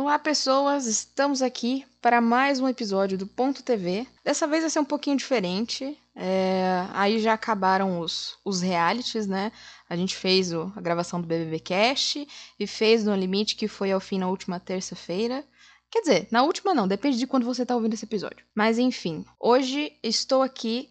[0.00, 0.86] Olá, pessoas!
[0.86, 4.06] Estamos aqui para mais um episódio do Ponto TV.
[4.24, 5.94] Dessa vez vai ser um pouquinho diferente.
[6.16, 9.52] É, aí já acabaram os, os realities, né?
[9.90, 12.26] A gente fez o, a gravação do BBB Cast
[12.58, 15.44] e fez No Limite, que foi ao fim na última terça-feira.
[15.90, 18.42] Quer dizer, na última não, depende de quando você está ouvindo esse episódio.
[18.54, 20.88] Mas enfim, hoje estou aqui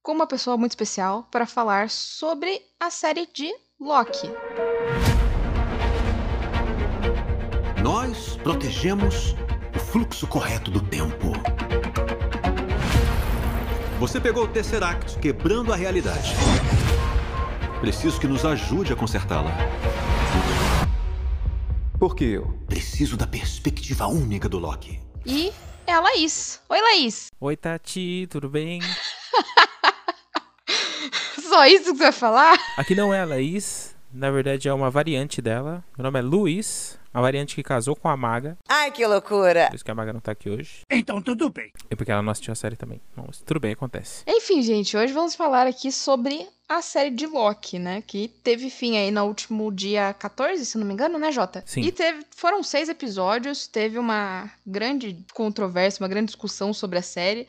[0.00, 4.28] com uma pessoa muito especial para falar sobre a série de Loki.
[7.82, 9.34] Nós protegemos
[9.74, 11.32] o fluxo correto do tempo.
[13.98, 16.32] Você pegou o Tesseract quebrando a realidade.
[17.80, 19.50] Preciso que nos ajude a consertá-la.
[21.98, 22.56] Por que eu?
[22.68, 25.00] Preciso da perspectiva única do Loki.
[25.26, 25.50] E
[25.84, 26.60] é a Laís.
[26.68, 27.32] Oi, Laís.
[27.40, 28.80] Oi, Tati, tudo bem?
[31.36, 32.56] Só isso que você vai falar?
[32.76, 35.82] Aqui não é a Laís, na verdade é uma variante dela.
[35.98, 38.56] Meu nome é Luiz, a variante que casou com a Maga.
[38.68, 39.66] Ai, que loucura!
[39.68, 40.80] Por isso que a Maga não tá aqui hoje.
[40.90, 41.70] Então tudo bem.
[41.90, 43.00] E porque ela não assistiu a série também.
[43.16, 44.22] Mas tudo bem, acontece.
[44.26, 48.02] Enfim, gente, hoje vamos falar aqui sobre a série de Loki, né?
[48.06, 51.62] Que teve fim aí no último dia 14, se não me engano, né, Jota?
[51.66, 51.82] Sim.
[51.82, 57.46] E teve, foram seis episódios, teve uma grande controvérsia, uma grande discussão sobre a série.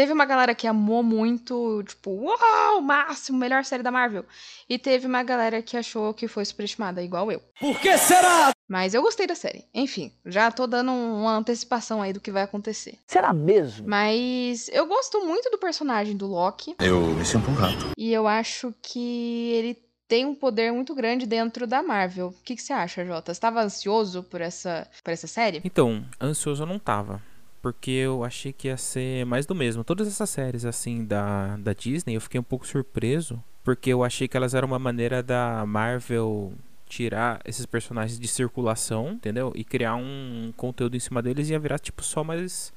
[0.00, 4.24] Teve uma galera que amou muito, tipo, uau, máximo, melhor série da Marvel.
[4.66, 7.42] E teve uma galera que achou que foi superestimada, igual eu.
[7.60, 8.50] Por que será?
[8.66, 9.66] Mas eu gostei da série.
[9.74, 12.94] Enfim, já tô dando uma antecipação aí do que vai acontecer.
[13.06, 13.86] Será mesmo?
[13.86, 16.76] Mas eu gosto muito do personagem do Loki.
[16.78, 17.90] Eu me sinto um rato.
[17.94, 19.78] E eu acho que ele
[20.08, 22.28] tem um poder muito grande dentro da Marvel.
[22.28, 23.34] O que, que você acha, Jota?
[23.34, 25.60] Você estava ansioso por essa, por essa série?
[25.62, 27.20] Então, ansioso eu não tava.
[27.62, 29.84] Porque eu achei que ia ser mais do mesmo.
[29.84, 33.42] Todas essas séries, assim, da, da Disney, eu fiquei um pouco surpreso.
[33.62, 36.54] Porque eu achei que elas eram uma maneira da Marvel
[36.88, 39.52] tirar esses personagens de circulação, entendeu?
[39.54, 42.72] E criar um conteúdo em cima deles e ia virar, tipo, só mais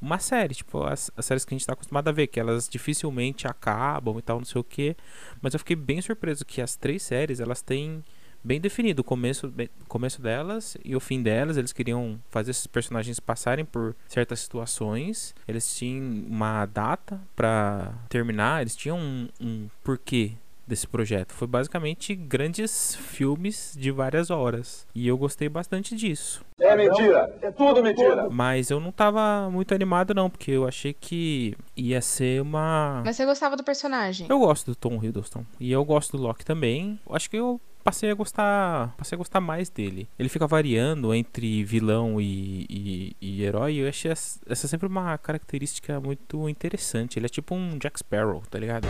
[0.00, 0.54] uma série.
[0.54, 4.18] Tipo, as, as séries que a gente tá acostumado a ver, que elas dificilmente acabam
[4.18, 4.96] e tal, não sei o que.
[5.42, 8.02] Mas eu fiquei bem surpreso que as três séries, elas têm
[8.42, 11.56] bem definido o começo, bem- começo delas e o fim delas.
[11.56, 15.34] Eles queriam fazer esses personagens passarem por certas situações.
[15.46, 20.32] Eles tinham uma data pra terminar, eles tinham um, um porquê
[20.66, 21.32] desse projeto.
[21.32, 24.86] Foi basicamente grandes filmes de várias horas.
[24.94, 26.44] E eu gostei bastante disso.
[26.60, 27.34] É mentira!
[27.40, 28.28] É tudo mentira!
[28.28, 33.16] Mas eu não tava muito animado não, porque eu achei que ia ser uma Mas
[33.16, 34.26] você gostava do personagem?
[34.28, 37.00] eu gosto do Tom Hiddleston e eu gosto do Loki também.
[37.08, 40.08] Eu Acho que eu passei a gostar, passei a gostar mais dele.
[40.18, 43.74] Ele fica variando entre vilão e, e, e herói.
[43.74, 47.18] E eu achei essa essa sempre uma característica muito interessante.
[47.18, 48.86] Ele é tipo um Jack Sparrow, tá ligado?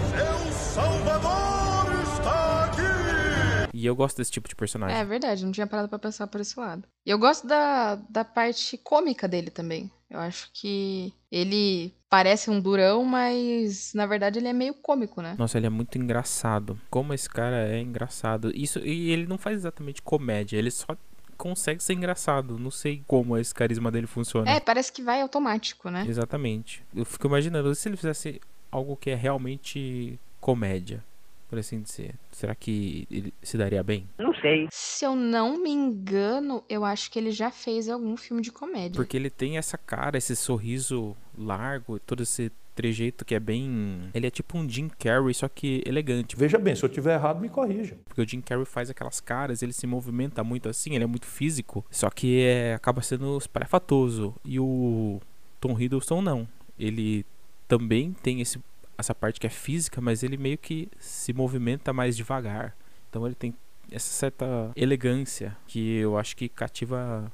[3.73, 4.97] E eu gosto desse tipo de personagem.
[4.97, 6.83] É verdade, não tinha parado pra pensar por esse lado.
[7.07, 9.91] E eu gosto da, da parte cômica dele também.
[10.11, 15.37] Eu acho que ele parece um durão, mas na verdade ele é meio cômico, né?
[15.39, 16.81] Nossa, ele é muito engraçado.
[16.89, 18.51] Como esse cara é engraçado.
[18.55, 20.97] Isso e ele não faz exatamente comédia, ele só
[21.37, 22.59] consegue ser engraçado.
[22.59, 24.51] Não sei como esse carisma dele funciona.
[24.51, 26.05] É, parece que vai automático, né?
[26.09, 26.83] Exatamente.
[26.95, 28.41] Eu fico imaginando se ele fizesse
[28.71, 31.05] algo que é realmente comédia,
[31.49, 32.15] por assim dizer.
[32.31, 34.09] Será que ele se daria bem?
[34.19, 34.69] Não sei.
[34.71, 38.97] Se eu não me engano, eu acho que ele já fez algum filme de comédia.
[38.97, 44.09] Porque ele tem essa cara, esse sorriso largo, todo esse trejeito que é bem.
[44.15, 46.37] Ele é tipo um Jim Carrey, só que elegante.
[46.37, 47.99] Veja bem, se eu tiver errado, me corrija.
[48.05, 51.27] Porque o Jim Carrey faz aquelas caras, ele se movimenta muito assim, ele é muito
[51.27, 54.33] físico, só que é, acaba sendo espalhafatoso.
[54.45, 55.21] E o
[55.61, 56.49] Tom Hiddleston não.
[56.79, 57.27] Ele
[57.67, 58.61] também tem esse,
[58.99, 62.77] essa parte que é física, mas ele meio que se movimenta mais devagar.
[63.09, 63.55] Então ele tem
[63.91, 67.33] essa certa elegância que eu acho que cativa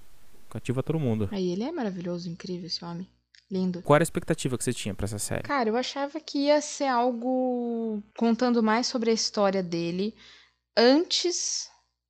[0.50, 1.28] cativa todo mundo.
[1.32, 3.08] Aí ele é maravilhoso, incrível esse homem.
[3.50, 3.82] Lindo.
[3.82, 5.42] Qual era a expectativa que você tinha pra essa série?
[5.42, 10.14] Cara, eu achava que ia ser algo contando mais sobre a história dele
[10.76, 11.68] antes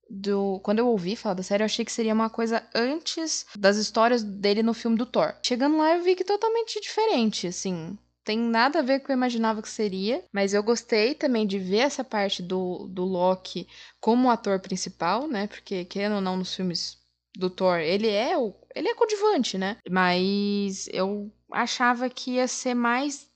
[0.08, 0.60] do.
[0.62, 4.22] Quando eu ouvi falar da série, eu achei que seria uma coisa antes das histórias
[4.22, 5.34] dele no filme do Thor.
[5.42, 7.98] Chegando lá, eu vi que totalmente diferente, assim.
[8.24, 11.46] Tem nada a ver com o que eu imaginava que seria, mas eu gostei também
[11.46, 13.68] de ver essa parte do, do Loki
[14.00, 15.46] como ator principal, né?
[15.46, 16.98] Porque, querendo ou não, nos filmes
[17.36, 18.54] do Thor, ele é o.
[18.74, 19.76] Ele é coadjuvante, né?
[19.90, 23.28] Mas eu achava que ia ser mais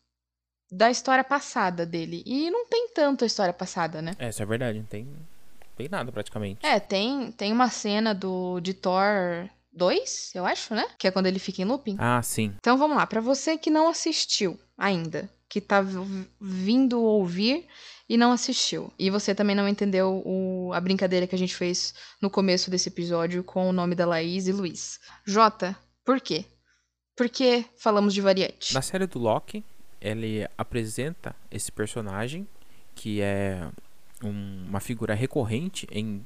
[0.71, 2.23] da história passada dele.
[2.25, 4.13] E não tem tanto a história passada, né?
[4.19, 5.07] É, isso é verdade, não tem,
[5.77, 6.65] tem nada praticamente.
[6.65, 9.49] É, tem, tem uma cena do de Thor
[9.79, 10.85] 2, eu acho, né?
[10.99, 11.97] Que é quando ele fica em looping.
[11.99, 12.53] Ah, sim.
[12.59, 15.83] Então vamos lá, pra você que não assistiu ainda, que tá
[16.41, 17.67] vindo ouvir
[18.09, 18.93] e não assistiu.
[18.99, 22.89] E você também não entendeu o- a brincadeira que a gente fez no começo desse
[22.89, 24.99] episódio com o nome da Laís e Luiz.
[25.25, 26.45] Jota, por quê?
[27.17, 28.73] Por que falamos de variante?
[28.75, 29.65] Na série do Loki,
[30.01, 32.47] ele apresenta esse personagem
[32.95, 33.69] que é
[34.23, 36.25] um- uma figura recorrente em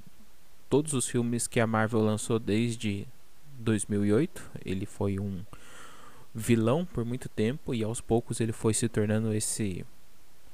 [0.69, 3.07] todos os filmes que a Marvel lançou desde
[3.59, 4.51] 2008.
[4.65, 5.43] Ele foi um
[6.35, 9.85] vilão por muito tempo e aos poucos ele foi se tornando esse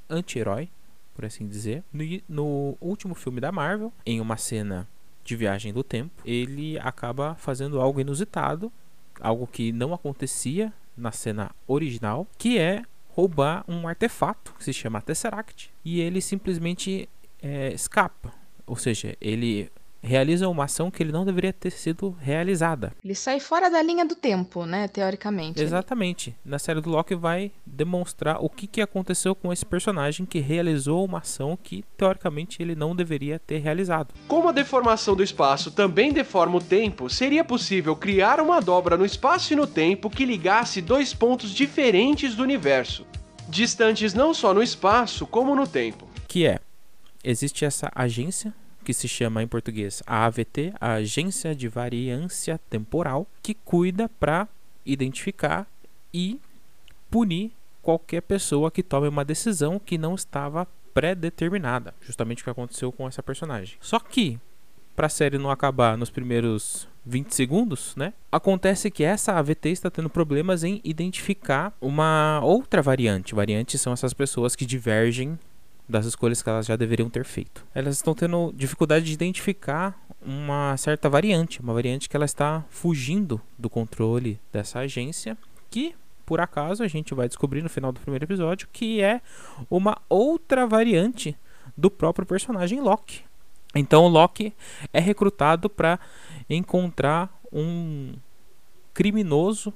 [0.09, 0.69] anti-herói,
[1.15, 1.83] por assim dizer.
[1.93, 4.89] No, no último filme da Marvel, em uma cena
[5.25, 8.73] de viagem do tempo, ele acaba fazendo algo inusitado,
[9.21, 15.03] algo que não acontecia na cena original, que é roubar um artefato que se chama
[15.03, 17.09] Tesseract e ele simplesmente
[17.43, 18.33] é, escapa.
[18.67, 19.71] Ou seja, ele
[20.03, 22.93] realiza uma ação que ele não deveria ter sido realizada.
[23.05, 24.89] Ele sai fora da linha do tempo, né?
[24.89, 25.63] Teoricamente.
[25.63, 26.35] Exatamente.
[26.45, 31.05] Na série do Loki vai demonstrar o que, que aconteceu com esse personagem que realizou
[31.05, 34.15] uma ação que teoricamente ele não deveria ter realizado.
[34.27, 39.05] Como a deformação do espaço também deforma o tempo, seria possível criar uma dobra no
[39.05, 43.07] espaço e no tempo que ligasse dois pontos diferentes do universo,
[43.49, 46.09] distantes não só no espaço como no tempo.
[46.27, 46.61] Que é,
[47.25, 48.53] existe essa agência
[48.89, 54.49] que se chama em português a AVT, a Agência de Variância Temporal, que cuida para
[54.87, 55.67] identificar
[56.11, 56.41] e
[57.11, 57.53] punir
[57.83, 63.07] qualquer pessoa que tome uma decisão que não estava pré-determinada, justamente o que aconteceu com
[63.07, 63.77] essa personagem.
[63.79, 64.41] Só que
[64.97, 68.15] para a série não acabar nos primeiros 20 segundos, né?
[68.33, 73.35] Acontece que essa AVT está tendo problemas em identificar uma outra variante.
[73.35, 75.39] Variantes são essas pessoas que divergem
[75.89, 77.65] das escolhas que elas já deveriam ter feito.
[77.75, 83.41] Elas estão tendo dificuldade de identificar uma certa variante, uma variante que ela está fugindo
[83.57, 85.39] do controle dessa agência,
[85.71, 85.95] que
[86.27, 89.23] por acaso a gente vai descobrir no final do primeiro episódio que é
[89.71, 91.35] uma outra variante
[91.75, 93.23] do próprio personagem Loki.
[93.75, 94.53] Então o Loki
[94.93, 95.99] é recrutado para
[96.51, 98.15] encontrar um
[98.93, 99.73] criminoso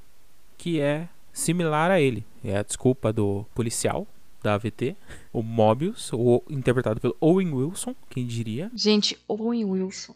[0.59, 2.27] que é similar a ele.
[2.45, 4.07] É a desculpa do policial
[4.43, 4.97] da AVT,
[5.33, 8.71] o Mobius, o, interpretado pelo Owen Wilson, quem diria.
[8.75, 10.15] Gente, Owen Wilson.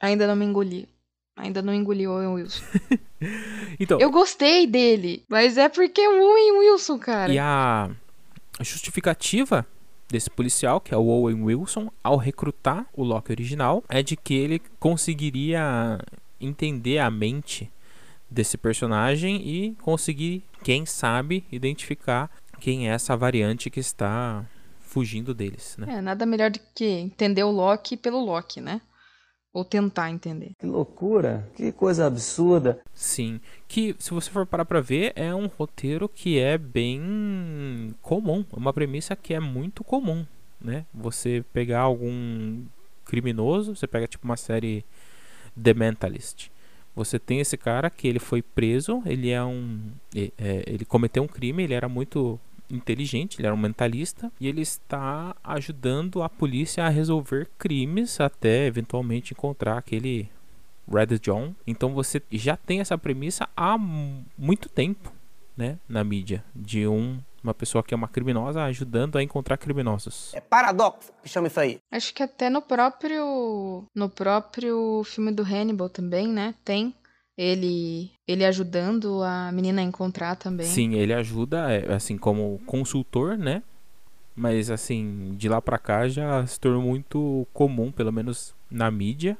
[0.00, 0.88] Ainda não me engoli.
[1.36, 2.64] Ainda não engoli o Owen Wilson.
[3.80, 7.32] Então, Eu gostei dele, mas é porque é o Owen Wilson, cara.
[7.32, 7.90] e a
[8.60, 9.66] justificativa
[10.08, 14.34] desse policial, que é o Owen Wilson, ao recrutar o Loki original, é de que
[14.34, 15.98] ele conseguiria
[16.40, 17.70] entender a mente
[18.30, 22.30] desse personagem e conseguir, quem sabe, identificar
[22.64, 24.42] quem é essa variante que está
[24.80, 25.98] fugindo deles, né?
[25.98, 28.80] É, nada melhor do que entender o Loki pelo Loki, né?
[29.52, 30.52] Ou tentar entender.
[30.58, 32.80] Que loucura, que coisa absurda.
[32.94, 33.38] Sim,
[33.68, 38.56] que se você for parar pra ver, é um roteiro que é bem comum, é
[38.56, 40.24] uma premissa que é muito comum,
[40.58, 40.86] né?
[40.94, 42.64] Você pegar algum
[43.04, 44.86] criminoso, você pega tipo uma série
[45.62, 46.48] The Mentalist.
[46.96, 49.82] Você tem esse cara que ele foi preso, ele é um
[50.16, 52.40] é, ele cometeu um crime, ele era muito
[52.70, 58.66] inteligente, ele era um mentalista e ele está ajudando a polícia a resolver crimes até
[58.66, 60.28] eventualmente encontrar aquele
[60.90, 61.54] Red John.
[61.66, 65.12] Então você já tem essa premissa há mu- muito tempo,
[65.56, 70.32] né, na mídia, de um uma pessoa que é uma criminosa ajudando a encontrar criminosos.
[70.32, 71.78] É paradoxo que chama isso aí.
[71.92, 76.54] Acho que até no próprio no próprio filme do Hannibal também, né?
[76.64, 76.94] Tem
[77.36, 80.66] ele ele ajudando a menina a encontrar também.
[80.66, 83.62] Sim, ele ajuda, é, assim, como consultor, né?
[84.34, 89.38] Mas assim, de lá pra cá já se tornou muito comum, pelo menos na mídia,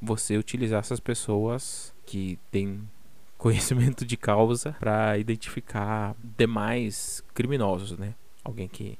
[0.00, 2.82] você utilizar essas pessoas que têm
[3.38, 8.14] conhecimento de causa pra identificar demais criminosos, né?
[8.44, 8.98] Alguém que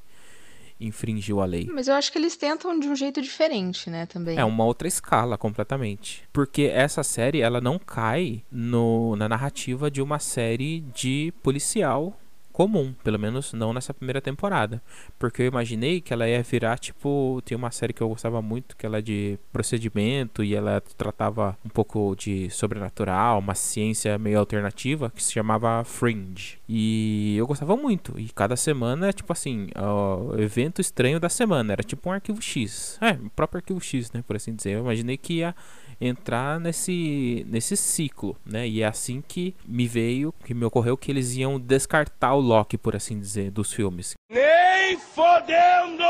[0.80, 1.68] infringiu a lei.
[1.72, 4.38] Mas eu acho que eles tentam de um jeito diferente, né, também.
[4.38, 6.22] É uma outra escala completamente.
[6.32, 12.16] Porque essa série, ela não cai no, na narrativa de uma série de policial
[12.52, 14.82] comum, pelo menos não nessa primeira temporada.
[15.18, 18.76] Porque eu imaginei que ela ia virar tipo, tem uma série que eu gostava muito,
[18.76, 24.38] que ela é de procedimento e ela tratava um pouco de sobrenatural, uma ciência meio
[24.38, 26.58] alternativa que se chamava Fringe.
[26.68, 28.18] E eu gostava muito.
[28.18, 32.98] E cada semana, tipo assim, o evento estranho da semana, era tipo um arquivo X.
[33.00, 34.72] É, o próprio arquivo X, né, por assim dizer.
[34.72, 35.54] Eu imaginei que ia
[36.00, 38.66] entrar nesse, nesse ciclo, né?
[38.66, 42.78] E é assim que me veio, que me ocorreu que eles iam descartar o Loki,
[42.78, 44.14] por assim dizer, dos filmes.
[44.30, 46.04] Nem fodendo!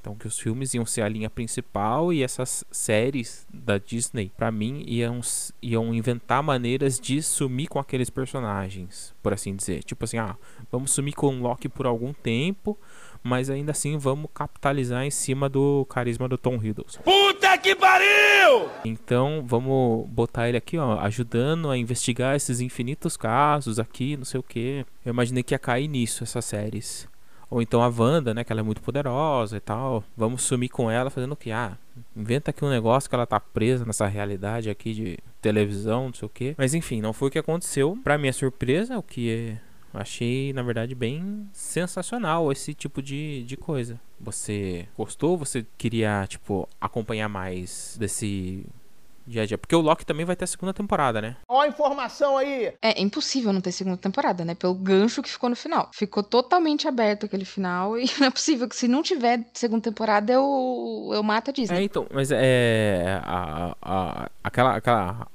[0.00, 4.50] Então que os filmes iam ser a linha principal e essas séries da Disney, para
[4.50, 5.20] mim, iam,
[5.62, 9.84] iam inventar maneiras de sumir com aqueles personagens, por assim dizer.
[9.84, 10.36] Tipo assim, ah,
[10.72, 12.76] vamos sumir com o Loki por algum tempo,
[13.22, 17.02] mas ainda assim vamos capitalizar em cima do carisma do Tom Hiddleston.
[17.02, 18.68] Puta que pariu!
[18.84, 24.40] Então vamos botar ele aqui, ó, ajudando a investigar esses infinitos casos aqui, não sei
[24.40, 24.84] o que.
[25.04, 27.08] Eu imaginei que ia cair nisso essas séries.
[27.52, 30.02] Ou então a Wanda, né, que ela é muito poderosa e tal.
[30.16, 31.52] Vamos sumir com ela fazendo o que?
[31.52, 31.76] Ah,
[32.16, 36.24] inventa aqui um negócio que ela tá presa nessa realidade aqui de televisão, não sei
[36.24, 36.54] o que.
[36.56, 37.98] Mas enfim, não foi o que aconteceu.
[38.02, 43.56] Pra minha surpresa, o que é Achei, na verdade, bem sensacional esse tipo de, de
[43.56, 44.00] coisa.
[44.18, 45.36] Você gostou?
[45.36, 48.64] Você queria, tipo, acompanhar mais desse
[49.26, 49.58] dia a dia?
[49.58, 51.36] Porque o Loki também vai ter a segunda temporada, né?
[51.48, 52.72] Ó a informação aí!
[52.80, 54.54] É impossível não ter segunda temporada, né?
[54.54, 55.90] Pelo gancho que ficou no final.
[55.92, 60.32] Ficou totalmente aberto aquele final e não é possível que se não tiver segunda temporada
[60.32, 61.78] eu, eu mato a Disney.
[61.78, 63.20] É, então, mas é.
[63.24, 65.28] A, a, aquela, aquela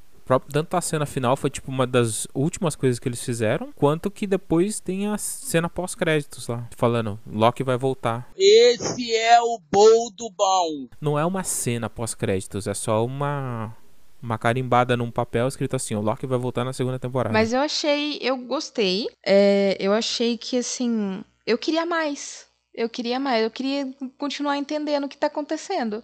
[0.52, 4.28] tanto a cena final foi tipo uma das últimas coisas que eles fizeram, quanto que
[4.28, 8.30] depois tem a cena pós-créditos lá, falando Loki vai voltar.
[8.38, 10.88] Esse é o bom do bom.
[11.00, 13.76] Não é uma cena pós-créditos, é só uma
[14.22, 17.34] uma carimbada num papel escrito assim: o Loki vai voltar na segunda temporada.
[17.34, 19.08] Mas eu achei, eu gostei.
[19.26, 22.48] É, eu achei que assim, eu queria mais.
[22.74, 26.04] Eu queria mais, eu queria continuar entendendo o que tá acontecendo.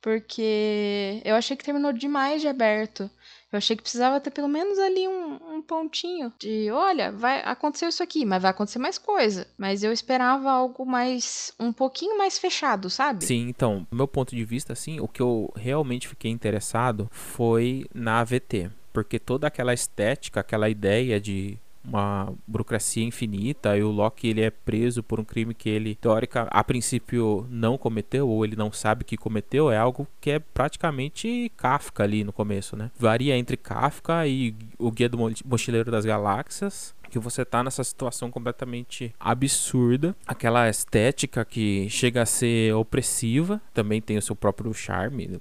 [0.00, 3.10] Porque eu achei que terminou demais de aberto.
[3.50, 7.86] Eu achei que precisava ter pelo menos ali um, um, pontinho de, olha, vai acontecer
[7.86, 9.46] isso aqui, mas vai acontecer mais coisa.
[9.56, 13.24] Mas eu esperava algo mais, um pouquinho mais fechado, sabe?
[13.24, 17.86] Sim, então, do meu ponto de vista, assim, o que eu realmente fiquei interessado foi
[17.94, 18.70] na AVT.
[18.92, 24.50] Porque toda aquela estética, aquela ideia de uma burocracia infinita e o Loki ele é
[24.50, 29.04] preso por um crime que ele teórica a princípio não cometeu ou ele não sabe
[29.04, 32.90] que cometeu é algo que é praticamente Kafka ali no começo, né?
[32.98, 38.30] Varia entre Kafka e o Guia do Mochileiro das Galáxias, que você tá nessa situação
[38.30, 45.40] completamente absurda, aquela estética que chega a ser opressiva, também tem o seu próprio charme,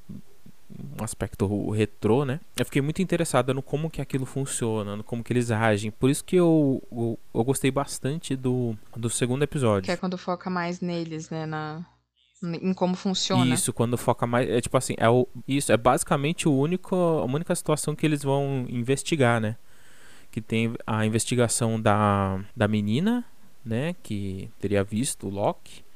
[0.70, 2.40] um aspecto retrô, né?
[2.58, 5.92] Eu fiquei muito interessado no como que aquilo funciona, no como que eles agem.
[5.92, 9.84] Por isso que eu, eu, eu gostei bastante do, do segundo episódio.
[9.84, 11.46] Que é quando foca mais neles, né?
[11.46, 11.86] Na,
[12.44, 13.54] em como funciona.
[13.54, 14.50] Isso, quando foca mais.
[14.50, 18.24] É tipo assim, é o, isso é basicamente o único, a única situação que eles
[18.24, 19.56] vão investigar, né?
[20.30, 23.26] Que tem a investigação da, da menina,
[23.64, 23.96] né?
[24.04, 25.87] Que teria visto o Loki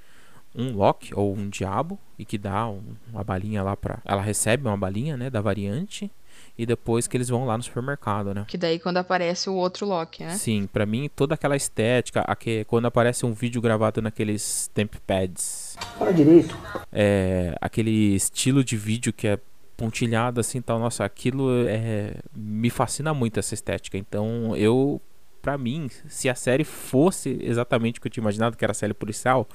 [0.56, 2.82] um Loki ou um diabo e que dá um,
[3.12, 4.00] uma balinha lá pra.
[4.06, 5.30] Ela recebe uma balinha, né?
[5.30, 6.12] Da variante.
[6.58, 8.46] E depois que eles vão lá no supermercado, né?
[8.48, 10.36] Que daí quando aparece o outro Loki, né?
[10.36, 15.78] Sim, para mim toda aquela estética, aqui, quando aparece um vídeo gravado naqueles temp pads.
[15.98, 16.56] Fala direito.
[16.92, 19.40] É, aquele estilo de vídeo que é
[19.78, 23.98] pontilhado assim, tal, nossa, aquilo é me fascina muito essa estética.
[23.98, 25.02] Então, eu
[25.42, 28.76] para mim, se a série fosse exatamente o que eu tinha imaginado, que era a
[28.76, 29.48] série policial,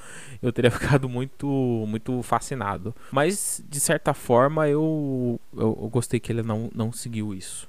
[0.43, 1.47] eu teria ficado muito
[1.87, 2.95] muito fascinado.
[3.11, 7.69] Mas, de certa forma, eu, eu, eu gostei que ele não, não seguiu isso.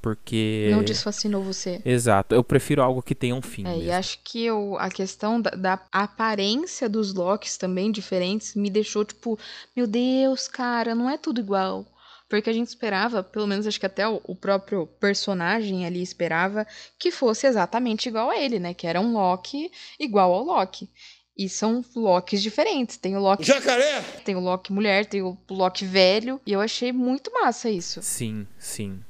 [0.00, 0.68] Porque.
[0.70, 1.80] Não desfascinou você.
[1.84, 2.34] Exato.
[2.34, 3.66] Eu prefiro algo que tenha um fim.
[3.66, 3.82] É, mesmo.
[3.82, 9.04] e acho que eu, a questão da, da, aparência dos Locks também diferentes me deixou
[9.04, 9.38] tipo,
[9.76, 11.84] meu Deus, cara, não é tudo igual.
[12.30, 16.64] Porque a gente esperava, pelo menos acho que até o, o próprio personagem ali esperava,
[16.96, 18.72] que fosse exatamente igual a ele, né?
[18.72, 19.68] Que era um Loki
[19.98, 20.88] igual ao Loki.
[21.36, 22.96] E são Locks diferentes.
[22.96, 23.42] Tem o Loki.
[23.42, 24.00] Jacaré!
[24.24, 26.40] Tem o Loki mulher, tem o Loki velho.
[26.46, 28.00] E eu achei muito massa isso.
[28.00, 29.00] Sim, sim.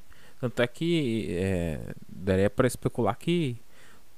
[0.40, 3.58] Tanto é que é, daria para especular que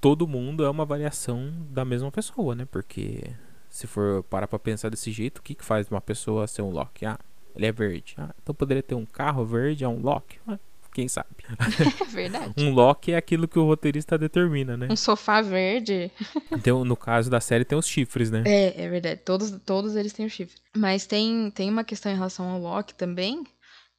[0.00, 2.68] todo mundo é uma variação da mesma pessoa, né?
[2.70, 3.24] Porque
[3.68, 6.70] se for parar pra pensar desse jeito, o que, que faz uma pessoa ser um
[6.70, 7.04] Loki?
[7.04, 7.18] Ah,
[7.54, 8.14] ele é verde.
[8.18, 10.38] Ah, então poderia ter um carro verde, é um Loki.
[10.46, 10.58] Ah,
[10.94, 11.28] quem sabe?
[11.48, 12.52] É verdade.
[12.58, 14.88] um Loki é aquilo que o roteirista determina, né?
[14.90, 16.10] Um sofá verde.
[16.50, 18.42] então, no caso da série, tem os chifres, né?
[18.46, 19.20] É, é verdade.
[19.24, 20.60] Todos, todos eles têm o chifre.
[20.76, 23.42] Mas tem, tem uma questão em relação ao Loki também,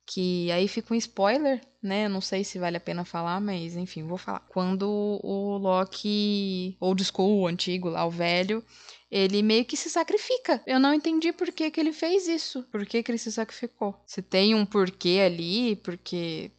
[0.05, 2.07] que aí fica um spoiler, né?
[2.07, 4.41] Não sei se vale a pena falar, mas enfim, vou falar.
[4.49, 4.87] Quando
[5.23, 8.63] o Loki, old school, o antigo lá, o velho,
[9.13, 10.59] ele meio que se sacrifica.
[10.65, 12.63] Eu não entendi por que, que ele fez isso.
[12.71, 13.95] Por que, que ele se sacrificou?
[14.07, 16.51] Se tem um porquê ali, porque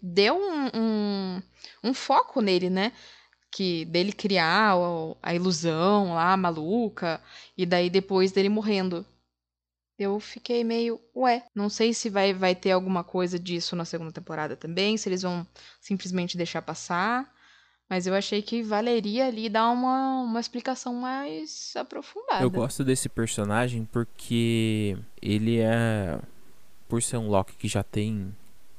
[0.00, 1.42] deu um, um,
[1.82, 2.92] um foco nele, né?
[3.54, 4.74] que dele criar
[5.22, 7.20] a ilusão lá maluca
[7.56, 9.04] e daí depois dele morrendo.
[9.98, 14.10] eu fiquei meio, ué, não sei se vai, vai ter alguma coisa disso na segunda
[14.12, 15.46] temporada também, se eles vão
[15.80, 17.30] simplesmente deixar passar.
[17.92, 22.42] Mas eu achei que valeria ali dar uma, uma explicação mais aprofundada.
[22.42, 26.18] Eu gosto desse personagem porque ele é.
[26.88, 28.34] Por ser um Loki que já tem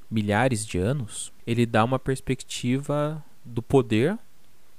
[0.09, 4.17] milhares de anos, ele dá uma perspectiva do poder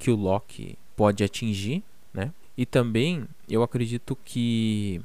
[0.00, 2.32] que o Loki pode atingir, né?
[2.58, 5.00] E também eu acredito que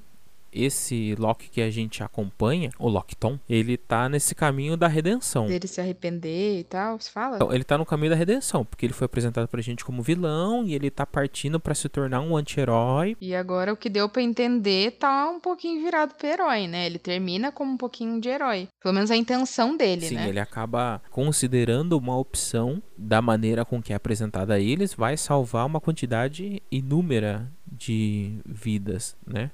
[0.51, 5.47] esse Loki que a gente acompanha, o Lockton, ele tá nesse caminho da redenção.
[5.47, 7.35] Dele se arrepender e tal, se fala?
[7.35, 10.63] Então, ele tá no caminho da redenção, porque ele foi apresentado pra gente como vilão
[10.65, 13.15] e ele tá partindo para se tornar um anti-herói.
[13.19, 16.85] E agora o que deu para entender tá um pouquinho virado pro herói, né?
[16.85, 18.67] Ele termina como um pouquinho de herói.
[18.81, 20.29] Pelo menos a intenção dele, Sim, né?
[20.29, 25.65] ele acaba considerando uma opção da maneira com que é apresentada a eles, vai salvar
[25.65, 29.51] uma quantidade inúmera de vidas, né?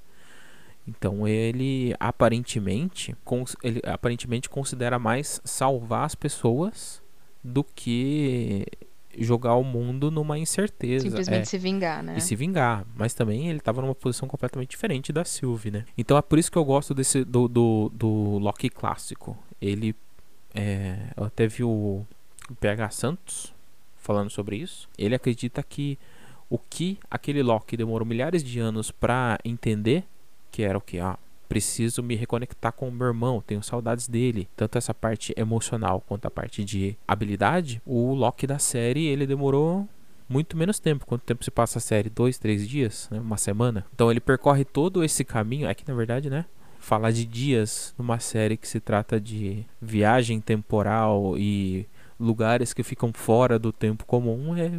[0.88, 3.16] Então ele aparentemente,
[3.64, 7.02] ele aparentemente considera mais salvar as pessoas
[7.44, 8.66] do que
[9.18, 11.06] jogar o mundo numa incerteza.
[11.06, 12.18] Simplesmente é, se vingar, né?
[12.18, 12.86] E se vingar.
[12.96, 15.86] Mas também ele estava numa posição completamente diferente da Sylvie, né?
[15.98, 19.38] Então é por isso que eu gosto desse do, do, do Loki clássico.
[19.62, 19.96] Ele.
[20.54, 22.06] É, eu até vi o
[22.60, 23.54] PH Santos
[23.98, 24.88] falando sobre isso.
[24.98, 25.98] Ele acredita que
[26.50, 30.06] o que aquele Loki demorou milhares de anos para entender
[30.56, 31.02] que era o que?
[31.02, 31.20] Ah,
[31.50, 34.48] preciso me reconectar com o meu irmão, tenho saudades dele.
[34.56, 37.82] Tanto essa parte emocional quanto a parte de habilidade.
[37.86, 39.86] O Loki da série, ele demorou
[40.30, 41.06] muito menos tempo.
[41.06, 42.10] Quanto tempo se passa a série?
[42.10, 43.10] Dois, três dias?
[43.12, 43.20] Né?
[43.20, 43.86] Uma semana?
[43.94, 45.68] Então ele percorre todo esse caminho.
[45.68, 46.46] É que na verdade, né?
[46.80, 51.86] Falar de dias numa série que se trata de viagem temporal e
[52.20, 54.72] lugares que ficam fora do tempo comum é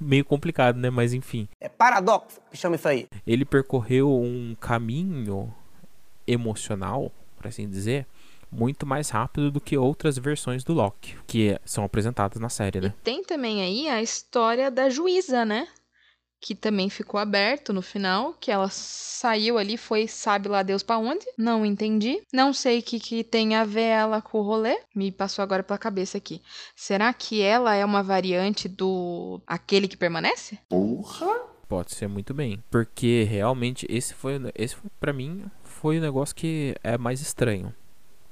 [0.00, 0.90] meio, complicado, né?
[0.90, 1.48] Mas enfim.
[1.60, 3.08] É paradoxo que chama isso aí.
[3.26, 5.52] Ele percorreu um caminho
[6.26, 8.06] emocional, por assim dizer,
[8.50, 12.94] muito mais rápido do que outras versões do Loki, que são apresentadas na série, né?
[12.98, 15.66] E tem também aí a história da juíza, né?
[16.44, 20.98] Que também ficou aberto no final, que ela saiu ali, foi sabe lá Deus para
[20.98, 21.24] onde?
[21.38, 22.20] Não entendi.
[22.30, 24.78] Não sei o que, que tem a ver ela com o rolê.
[24.94, 26.42] Me passou agora pela cabeça aqui.
[26.76, 30.58] Será que ela é uma variante do aquele que permanece?
[30.68, 31.34] Porra!
[31.66, 36.36] Pode ser muito bem, porque realmente esse foi esse foi para mim foi o negócio
[36.36, 37.74] que é mais estranho.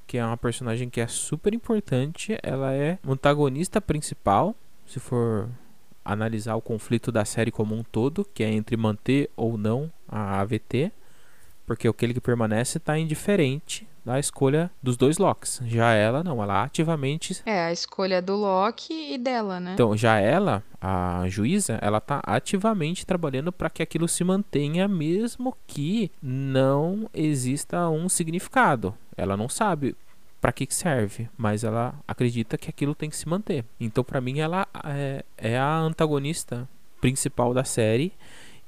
[0.06, 4.54] Que é uma personagem que é super importante, ela é antagonista principal,
[4.86, 5.48] se for
[6.04, 10.40] analisar o conflito da série como um todo, que é entre manter ou não a
[10.40, 10.92] AVT,
[11.66, 15.60] porque aquele que permanece está indiferente da escolha dos dois Locks.
[15.64, 19.74] Já ela não, ela ativamente É, a escolha do Loki e dela, né?
[19.74, 25.56] Então, já ela, a juíza, ela tá ativamente trabalhando para que aquilo se mantenha mesmo
[25.66, 28.94] que não exista um significado.
[29.16, 29.94] Ela não sabe
[30.42, 33.64] para que serve, mas ela acredita que aquilo tem que se manter.
[33.78, 36.68] Então, para mim, ela é, é, a antagonista
[37.00, 38.12] principal da série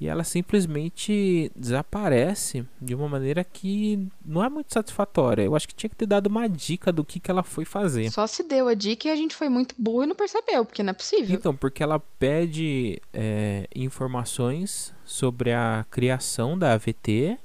[0.00, 5.42] e ela simplesmente desaparece de uma maneira que não é muito satisfatória.
[5.42, 8.08] Eu acho que tinha que ter dado uma dica do que, que ela foi fazer.
[8.12, 10.80] Só se deu a dica e a gente foi muito burro e não percebeu, porque
[10.80, 11.34] não é possível.
[11.34, 17.36] Então, porque ela pede é, informações sobre a criação da AVT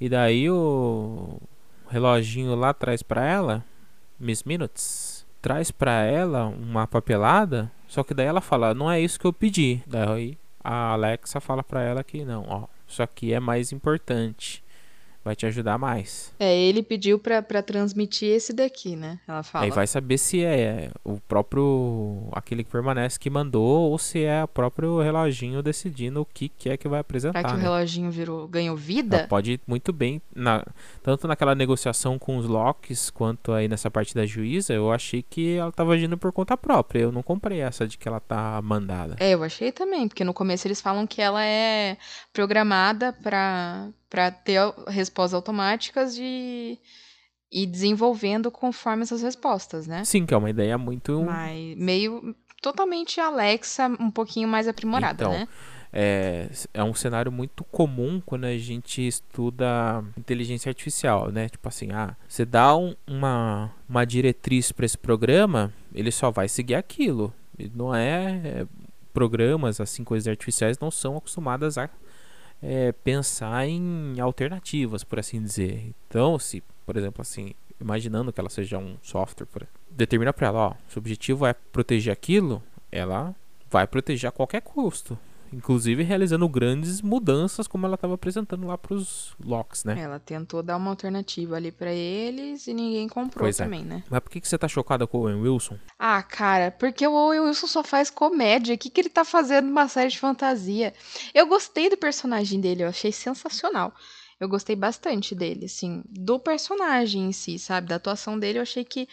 [0.00, 1.40] e daí o
[1.88, 3.64] reloginho lá atrás para ela,
[4.18, 9.20] Miss Minutes, traz para ela uma papelada, só que daí ela fala, não é isso
[9.20, 9.82] que eu pedi.
[9.86, 14.63] Daí a Alexa fala para ela que não, ó, isso aqui é mais importante
[15.24, 16.32] vai te ajudar mais.
[16.38, 19.18] É, ele pediu pra, pra transmitir esse daqui, né?
[19.26, 19.64] Ela fala.
[19.64, 22.28] Aí vai saber se é o próprio.
[22.32, 26.68] aquele que permanece que mandou ou se é o próprio reloginho decidindo o que, que
[26.68, 27.40] é que vai apresentar.
[27.40, 27.62] Será que né?
[27.62, 29.18] o reloginho virou, ganhou vida?
[29.18, 30.20] Ela pode muito bem.
[30.34, 30.64] Na,
[31.02, 35.56] tanto naquela negociação com os Locks quanto aí nessa parte da juíza, eu achei que
[35.56, 37.00] ela tava agindo por conta própria.
[37.00, 39.16] Eu não comprei essa de que ela tá mandada.
[39.18, 41.96] É, eu achei também, porque no começo eles falam que ela é
[42.32, 46.78] programada pra para ter respostas automáticas e
[47.50, 50.04] ir desenvolvendo conforme essas respostas, né?
[50.04, 51.20] Sim, que é uma ideia muito.
[51.24, 55.48] Mas meio totalmente Alexa, um pouquinho mais aprimorada, então, né?
[55.92, 61.48] É, é um cenário muito comum quando a gente estuda inteligência artificial, né?
[61.48, 66.48] Tipo assim, ah, você dá um, uma, uma diretriz para esse programa, ele só vai
[66.48, 67.34] seguir aquilo.
[67.74, 68.66] Não é, é
[69.12, 71.88] programas assim, coisas artificiais não são acostumadas a
[72.64, 75.92] é, pensar em alternativas, por assim dizer.
[76.08, 80.68] Então, se, por exemplo, assim, imaginando que ela seja um software, por, determina para ela,
[80.68, 83.34] ó, seu objetivo é proteger aquilo, ela
[83.70, 85.18] vai proteger a qualquer custo.
[85.54, 89.98] Inclusive realizando grandes mudanças como ela estava apresentando lá pros Locks, né?
[90.00, 93.64] Ela tentou dar uma alternativa ali pra eles e ninguém comprou Pois é.
[93.64, 94.02] também, né?
[94.10, 95.78] Mas por que, que você tá chocada com o Owen Wilson?
[95.98, 98.74] Ah, cara, porque o Owen Wilson só faz comédia.
[98.74, 100.92] O que, que ele tá fazendo numa série de fantasia?
[101.32, 103.94] Eu gostei do personagem dele, eu achei sensacional.
[104.40, 107.86] Eu gostei bastante dele, assim, do personagem em si, sabe?
[107.88, 109.08] Da atuação dele, eu achei que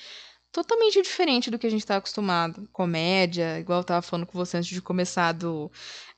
[0.52, 2.68] totalmente diferente do que a gente tá acostumado.
[2.74, 5.72] Comédia, igual eu tava falando com você antes de começar do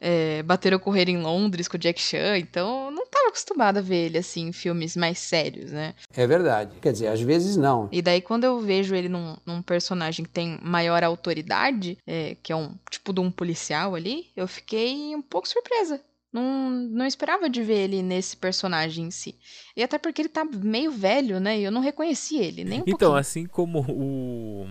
[0.06, 3.80] é, Bater ou Correr em Londres com o Jack Chan, então eu não tava acostumada
[3.80, 5.96] a ver ele, assim, em filmes mais sérios, né?
[6.16, 6.72] É verdade.
[6.82, 7.88] Quer dizer, às vezes não.
[7.92, 12.52] E daí, quando eu vejo ele num, num personagem que tem maior autoridade, é, que
[12.52, 16.02] é um tipo de um policial ali, eu fiquei um pouco surpresa.
[16.34, 19.36] Não, não esperava de ver ele nesse personagem em si.
[19.78, 21.60] E até porque ele tá meio velho, né?
[21.60, 23.16] E eu não reconheci ele, nem um Então, pouquinho.
[23.20, 24.68] assim como o,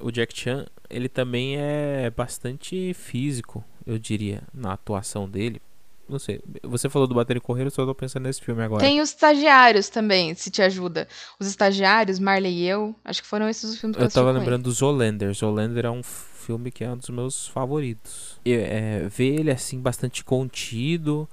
[0.00, 5.62] o Jack Chan, ele também é bastante físico, eu diria, na atuação dele.
[6.06, 8.80] Não sei, você falou do Bater e Correr, eu só tô pensando nesse filme agora.
[8.82, 11.08] Tem os estagiários também, se te ajuda.
[11.40, 14.30] Os estagiários, Marley e eu, acho que foram esses os filmes que eu, Eu tava
[14.30, 15.32] lembrando do Zoolander.
[15.34, 18.38] Zoolander é um filme que é um dos meus favoritos.
[18.44, 21.28] E, é, ver ele assim bastante contido,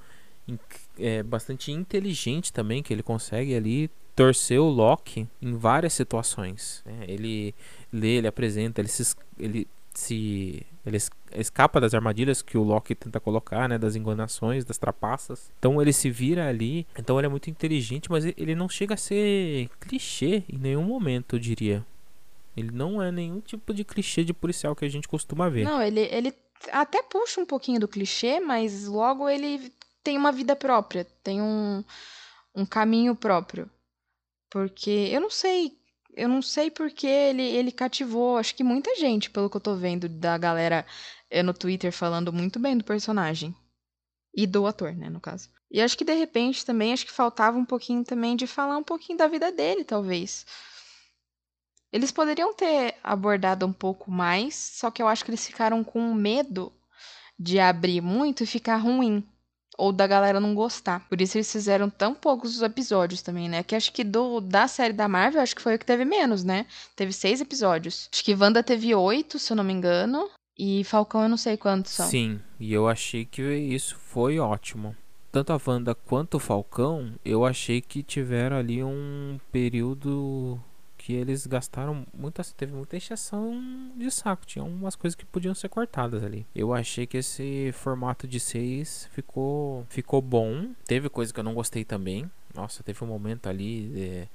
[0.98, 6.82] é, bastante inteligente também, que ele consegue ali torcer o Loki em várias situações.
[6.86, 7.06] né?
[7.08, 7.54] Ele
[7.92, 9.68] lê, ele apresenta, ele se, ele
[10.00, 14.78] se ele es- escapa das armadilhas que o Loki tenta colocar, né, das enganações, das
[14.78, 15.52] trapaças.
[15.60, 16.86] Então ele se vira ali.
[16.98, 21.36] Então ele é muito inteligente, mas ele não chega a ser clichê em nenhum momento,
[21.36, 21.86] eu diria.
[22.56, 25.66] Ele não é nenhum tipo de clichê de policial que a gente costuma ver.
[25.66, 26.34] Não, ele, ele
[26.72, 29.72] até puxa um pouquinho do clichê, mas logo ele
[30.04, 31.84] tem uma vida própria, tem um,
[32.56, 33.70] um caminho próprio.
[34.50, 35.78] Porque eu não sei,
[36.16, 39.76] eu não sei porque ele, ele cativou, acho que muita gente, pelo que eu tô
[39.76, 40.86] vendo da galera
[41.30, 43.56] eh, no Twitter falando muito bem do personagem.
[44.34, 45.50] E do ator, né, no caso.
[45.72, 48.84] E acho que de repente também, acho que faltava um pouquinho também de falar um
[48.84, 50.46] pouquinho da vida dele, talvez.
[51.92, 56.14] Eles poderiam ter abordado um pouco mais, só que eu acho que eles ficaram com
[56.14, 56.72] medo
[57.38, 59.26] de abrir muito e ficar ruim.
[59.78, 61.06] Ou da galera não gostar.
[61.10, 63.64] Por isso eles fizeram tão poucos episódios também, né?
[63.64, 66.44] Que acho que do, da série da Marvel, acho que foi o que teve menos,
[66.44, 66.66] né?
[66.96, 68.10] Teve seis episódios.
[68.12, 70.30] Acho que Wanda teve oito, se eu não me engano.
[70.58, 72.08] E Falcão eu não sei quantos são.
[72.08, 74.96] Sim, e eu achei que isso foi ótimo.
[75.32, 80.58] Tanto a Wanda quanto o Falcão, eu achei que tiveram ali um período
[81.06, 83.62] que eles gastaram muita, teve muita exceção
[83.96, 86.48] de saco, tinha umas coisas que podiam ser cortadas ali.
[86.56, 90.72] Eu achei que esse formato de seis ficou ficou bom.
[90.88, 92.28] Teve coisa que eu não gostei também.
[92.56, 94.28] Nossa, teve um momento ali é,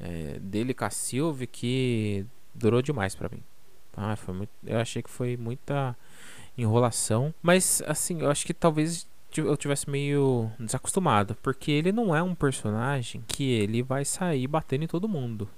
[0.00, 3.44] é, dele com a Sylvie que durou demais pra mim.
[3.96, 5.96] Ah, foi muito, eu achei que foi muita
[6.58, 7.32] enrolação.
[7.40, 11.36] Mas, assim, eu acho que talvez eu tivesse meio desacostumado.
[11.40, 15.48] Porque ele não é um personagem que ele vai sair batendo em todo mundo.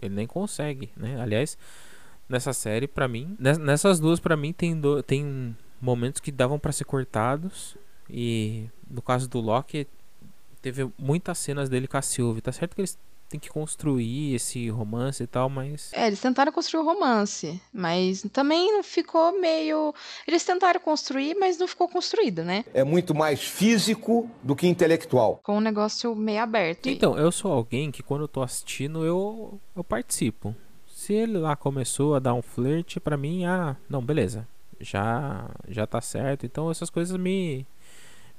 [0.00, 1.20] Ele nem consegue, né?
[1.20, 1.56] Aliás,
[2.28, 6.58] nessa série, pra mim, nes- nessas duas, pra mim, tem, do- tem momentos que davam
[6.58, 7.76] pra ser cortados.
[8.08, 9.86] E no caso do Loki,
[10.62, 12.40] teve muitas cenas dele com a Sylvie.
[12.40, 15.90] Tá certo que eles têm que construir esse romance e tal, mas.
[15.92, 19.94] É, eles tentaram construir o romance, mas também não ficou meio.
[20.26, 22.64] Eles tentaram construir, mas não ficou construído, né?
[22.72, 25.40] É muito mais físico do que intelectual.
[25.42, 26.88] Com um negócio meio aberto.
[26.88, 30.54] Então, eu sou alguém que quando eu tô assistindo, eu, eu participo.
[30.86, 34.46] Se ele lá começou a dar um flerte, pra mim, ah, não, beleza.
[34.80, 36.44] Já já tá certo.
[36.44, 37.66] Então essas coisas me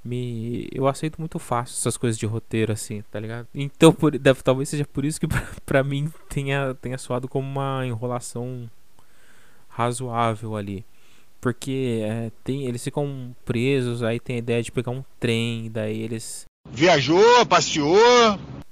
[0.04, 3.48] me eu aceito muito fácil essas coisas de roteiro assim, tá ligado?
[3.54, 7.48] Então, por, deve, talvez seja por isso que pra, pra mim tenha tenha soado como
[7.48, 8.70] uma enrolação
[9.70, 10.86] razoável ali.
[11.40, 16.02] Porque é, tem, eles ficam presos, aí tem a ideia de pegar um trem, daí
[16.02, 17.96] eles Viajou, passeou.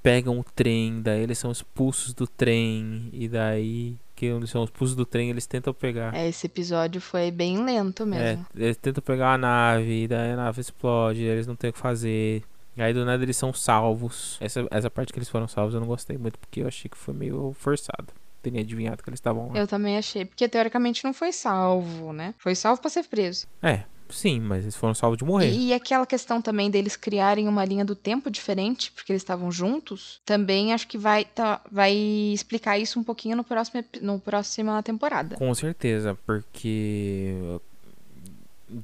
[0.02, 5.04] pegam o trem, daí eles são expulsos do trem, e daí que são expulsos do
[5.06, 6.12] trem, eles tentam pegar.
[6.14, 8.46] É, esse episódio foi bem lento É, mesmo.
[8.56, 11.78] eles tentam pegar a nave, e daí a nave explode, eles não têm o que
[11.78, 12.42] fazer.
[12.76, 14.36] E aí do nada eles são salvos.
[14.40, 16.96] Essa, essa parte que eles foram salvos eu não gostei muito, porque eu achei que
[16.96, 18.08] foi meio forçado.
[18.42, 19.58] Teria adivinhado que eles estavam lá.
[19.58, 22.34] Eu também achei, porque teoricamente não foi salvo, né?
[22.38, 23.46] Foi salvo pra ser preso.
[23.62, 25.50] É, sim, mas eles foram salvos de morrer.
[25.50, 29.50] E, e aquela questão também deles criarem uma linha do tempo diferente, porque eles estavam
[29.50, 34.82] juntos, também acho que vai, tá, vai explicar isso um pouquinho no próximo, no próxima
[34.82, 35.36] temporada.
[35.36, 37.34] Com certeza, porque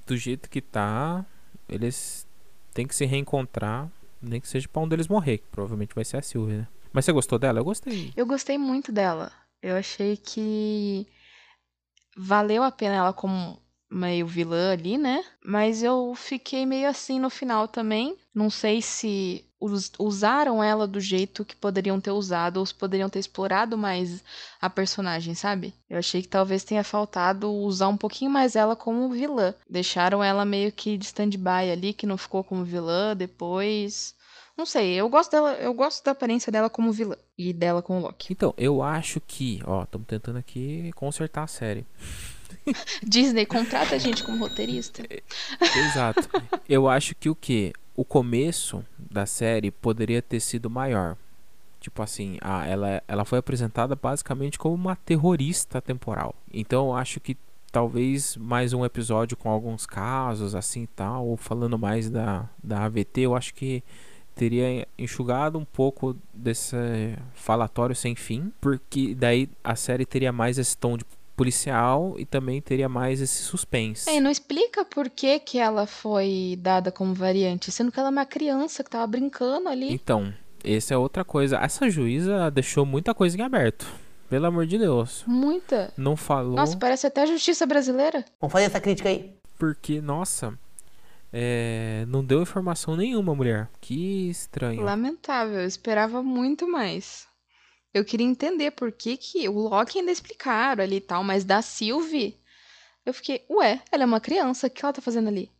[0.06, 1.24] do jeito que tá,
[1.68, 2.26] eles
[2.72, 6.16] têm que se reencontrar, nem que seja pra um deles morrer, que provavelmente vai ser
[6.16, 6.68] a Sylvie, né?
[6.92, 7.60] Mas você gostou dela?
[7.60, 8.12] Eu gostei.
[8.16, 9.32] Eu gostei muito dela.
[9.62, 11.06] Eu achei que
[12.16, 13.61] valeu a pena ela como
[13.92, 15.22] meio vilã ali, né?
[15.44, 18.16] Mas eu fiquei meio assim no final também.
[18.34, 23.08] Não sei se us usaram ela do jeito que poderiam ter usado, ou se poderiam
[23.08, 24.22] ter explorado mais
[24.60, 25.72] a personagem, sabe?
[25.88, 29.54] Eu achei que talvez tenha faltado usar um pouquinho mais ela como vilã.
[29.68, 34.14] Deixaram ela meio que de stand-by ali, que não ficou como vilã depois.
[34.56, 37.98] Não sei, eu gosto dela, eu gosto da aparência dela como vilã e dela com
[37.98, 38.32] o Loki.
[38.32, 41.86] Então, eu acho que, ó, estamos tentando aqui consertar a série.
[43.02, 45.02] Disney contrata a gente como roteirista.
[45.60, 46.28] Exato.
[46.68, 51.16] Eu acho que o que o começo da série poderia ter sido maior.
[51.80, 56.34] Tipo assim, a, ela, ela foi apresentada basicamente como uma terrorista temporal.
[56.52, 57.36] Então eu acho que
[57.72, 63.22] talvez mais um episódio com alguns casos assim tal, ou falando mais da, da AVT,
[63.22, 63.82] eu acho que
[64.34, 66.76] teria enxugado um pouco desse
[67.34, 71.04] falatório sem fim, porque daí a série teria mais esse tom de
[71.36, 74.08] policial e também teria mais esse suspense.
[74.08, 78.08] É, e não explica por que, que ela foi dada como variante, sendo que ela
[78.08, 79.92] é uma criança que tava brincando ali.
[79.92, 80.32] Então,
[80.64, 81.56] essa é outra coisa.
[81.58, 83.86] Essa juíza deixou muita coisa em aberto.
[84.28, 85.24] Pelo amor de Deus.
[85.26, 85.92] Muita.
[85.96, 86.54] Não falou.
[86.54, 88.24] Nossa, parece até a justiça brasileira.
[88.40, 89.34] Vamos fazer essa crítica aí.
[89.58, 90.58] Porque, nossa,
[91.32, 93.68] é, não deu informação nenhuma, mulher.
[93.80, 94.82] Que estranho.
[94.82, 97.26] Lamentável, eu esperava muito mais.
[97.92, 101.60] Eu queria entender por que, que o Loki ainda explicaram ali e tal, mas da
[101.60, 102.38] Sylvie,
[103.04, 105.50] eu fiquei, ué, ela é uma criança, o que ela tá fazendo ali?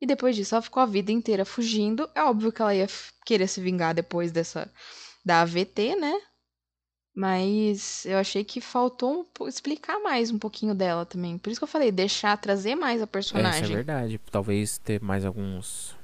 [0.00, 2.08] E depois disso, ela ficou a vida inteira fugindo.
[2.14, 2.86] É óbvio que ela ia
[3.24, 4.70] querer se vingar depois dessa
[5.24, 6.20] da AVT, né?
[7.14, 11.38] Mas eu achei que faltou um, explicar mais um pouquinho dela também.
[11.38, 13.60] Por isso que eu falei, deixar, trazer mais a personagem.
[13.60, 14.20] É, isso é verdade.
[14.30, 15.96] Talvez ter mais alguns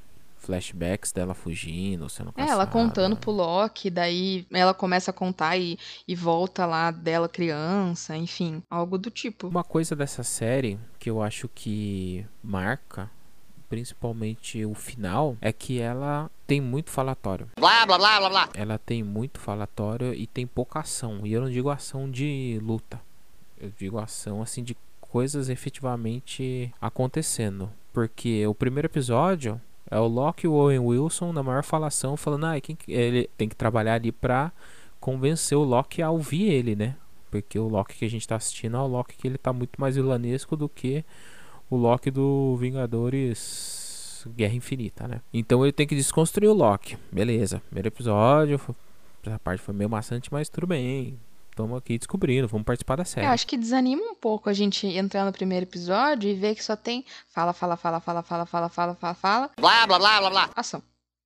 [0.50, 2.50] flashbacks dela fugindo, sendo caçada.
[2.50, 7.28] É, ela contando pro Loki, daí ela começa a contar e, e volta lá dela
[7.28, 9.46] criança, enfim, algo do tipo.
[9.46, 13.08] Uma coisa dessa série que eu acho que marca
[13.68, 17.48] principalmente o final, é que ela tem muito falatório.
[17.54, 18.48] Blá, blá, blá, blá, blá.
[18.52, 21.20] Ela tem muito falatório e tem pouca ação.
[21.24, 23.00] E eu não digo ação de luta.
[23.56, 27.70] Eu digo ação assim de coisas efetivamente acontecendo.
[27.92, 29.60] Porque o primeiro episódio
[29.90, 33.48] é o Loki e o Owen Wilson na maior falação falando, ah, quem, ele tem
[33.48, 34.52] que trabalhar ali pra
[35.00, 36.96] convencer o Loki a ouvir ele, né?
[37.30, 39.80] Porque o Loki que a gente tá assistindo é o Loki que ele tá muito
[39.80, 41.04] mais vilanesco do que
[41.68, 45.20] o Loki do Vingadores Guerra Infinita, né?
[45.32, 46.96] Então ele tem que desconstruir o Loki.
[47.10, 48.60] Beleza, primeiro episódio,
[49.24, 51.18] essa parte foi meio maçante, mas tudo bem.
[51.50, 53.26] Estamos aqui descobrindo, vamos participar da série.
[53.26, 56.64] Eu acho que desanima um pouco a gente entrar no primeiro episódio e ver que
[56.64, 59.50] só tem fala, fala, fala, fala, fala, fala, fala, fala, fala.
[59.58, 60.50] Blá, blá, blá, blá, blá.
[60.56, 60.82] Ação.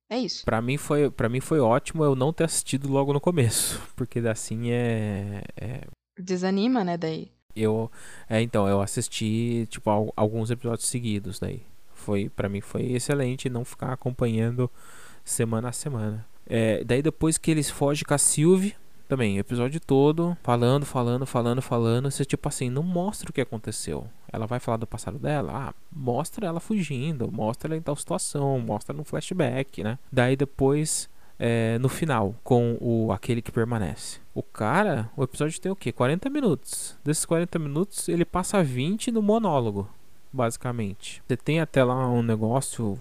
[0.09, 0.43] É isso.
[0.45, 4.19] Pra mim foi, para mim foi ótimo eu não ter assistido logo no começo, porque
[4.19, 5.81] assim é, é...
[6.19, 7.31] desanima, né, daí.
[7.55, 7.89] Eu,
[8.29, 11.63] é, então, eu assisti tipo alguns episódios seguidos daí.
[11.93, 14.69] Foi para mim foi excelente não ficar acompanhando
[15.23, 16.25] semana a semana.
[16.45, 18.75] É, daí depois que eles fogem com a Sylvie,
[19.07, 22.09] também, episódio todo, falando, falando, falando, falando.
[22.11, 24.07] Você, tipo assim, não mostra o que aconteceu.
[24.31, 25.51] Ela vai falar do passado dela?
[25.53, 29.99] Ah, mostra ela fugindo, mostra ela em tal situação, mostra no flashback, né?
[30.11, 34.19] Daí depois, é, no final, com o aquele que permanece.
[34.33, 35.91] O cara, o episódio tem o quê?
[35.91, 36.97] 40 minutos.
[37.03, 39.87] Desses 40 minutos, ele passa 20 no monólogo,
[40.33, 41.21] basicamente.
[41.27, 42.99] Você tem até lá um negócio,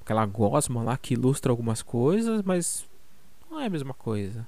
[0.00, 2.84] aquela gosma lá que ilustra algumas coisas, mas
[3.48, 4.46] não é a mesma coisa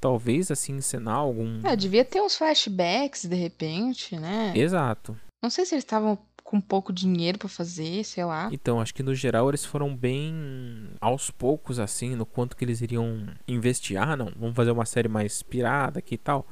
[0.00, 1.60] talvez assim encenar algum.
[1.64, 4.52] É, devia ter uns flashbacks de repente, né?
[4.56, 5.16] Exato.
[5.42, 8.48] Não sei se eles estavam com pouco dinheiro para fazer, sei lá.
[8.50, 12.80] Então, acho que no geral eles foram bem aos poucos, assim, no quanto que eles
[12.80, 13.96] iriam investir.
[13.96, 16.44] Ah, não, vamos fazer uma série mais pirada aqui e tal.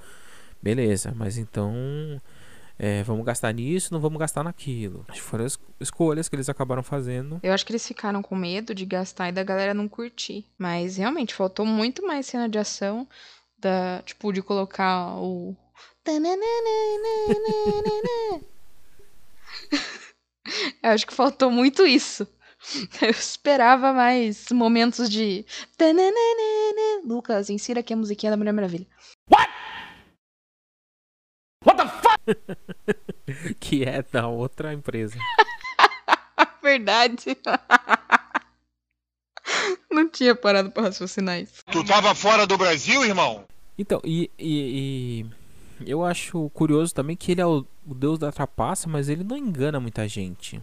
[0.62, 1.74] Beleza, mas então
[2.78, 5.04] é, vamos gastar nisso, não vamos gastar naquilo.
[5.08, 7.40] Acho que foram as escolhas que eles acabaram fazendo.
[7.42, 10.46] Eu acho que eles ficaram com medo de gastar e da galera não curtir.
[10.56, 13.06] Mas realmente faltou muito mais cena de ação
[13.58, 15.56] da, tipo, de colocar o.
[20.82, 22.26] Eu acho que faltou muito isso.
[23.00, 25.44] Eu esperava mais momentos de.
[27.04, 28.86] Lucas, insira aqui a musiquinha da Mulher Maravilha.
[29.30, 29.50] What?
[31.64, 33.54] What the fuck?
[33.60, 35.18] que é da outra empresa.
[36.62, 37.36] Verdade.
[39.90, 41.64] Não tinha parado pra raciocinar isso.
[41.70, 43.44] Tu tava fora do Brasil, irmão?
[43.78, 45.24] Então, e, e,
[45.84, 49.22] e eu acho curioso também que ele é o, o, deus da trapaça, mas ele
[49.22, 50.60] não engana muita gente.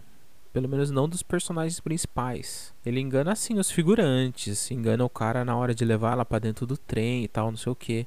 [0.52, 2.74] Pelo menos não dos personagens principais.
[2.84, 6.66] Ele engana assim os figurantes, engana o cara na hora de levar ela para dentro
[6.66, 8.06] do trem e tal, não sei o que.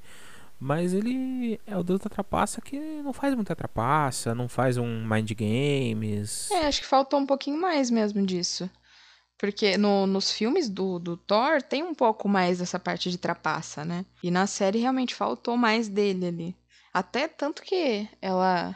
[0.59, 5.07] Mas ele é o deus da trapaça que não faz muita trapaça, não faz um
[5.07, 6.51] mind games.
[6.51, 8.69] É, acho que faltou um pouquinho mais mesmo disso.
[9.39, 13.85] Porque no, nos filmes do, do Thor tem um pouco mais dessa parte de trapaça,
[13.85, 14.05] né?
[14.21, 16.55] E na série realmente faltou mais dele ali.
[16.93, 18.75] Até tanto que ela.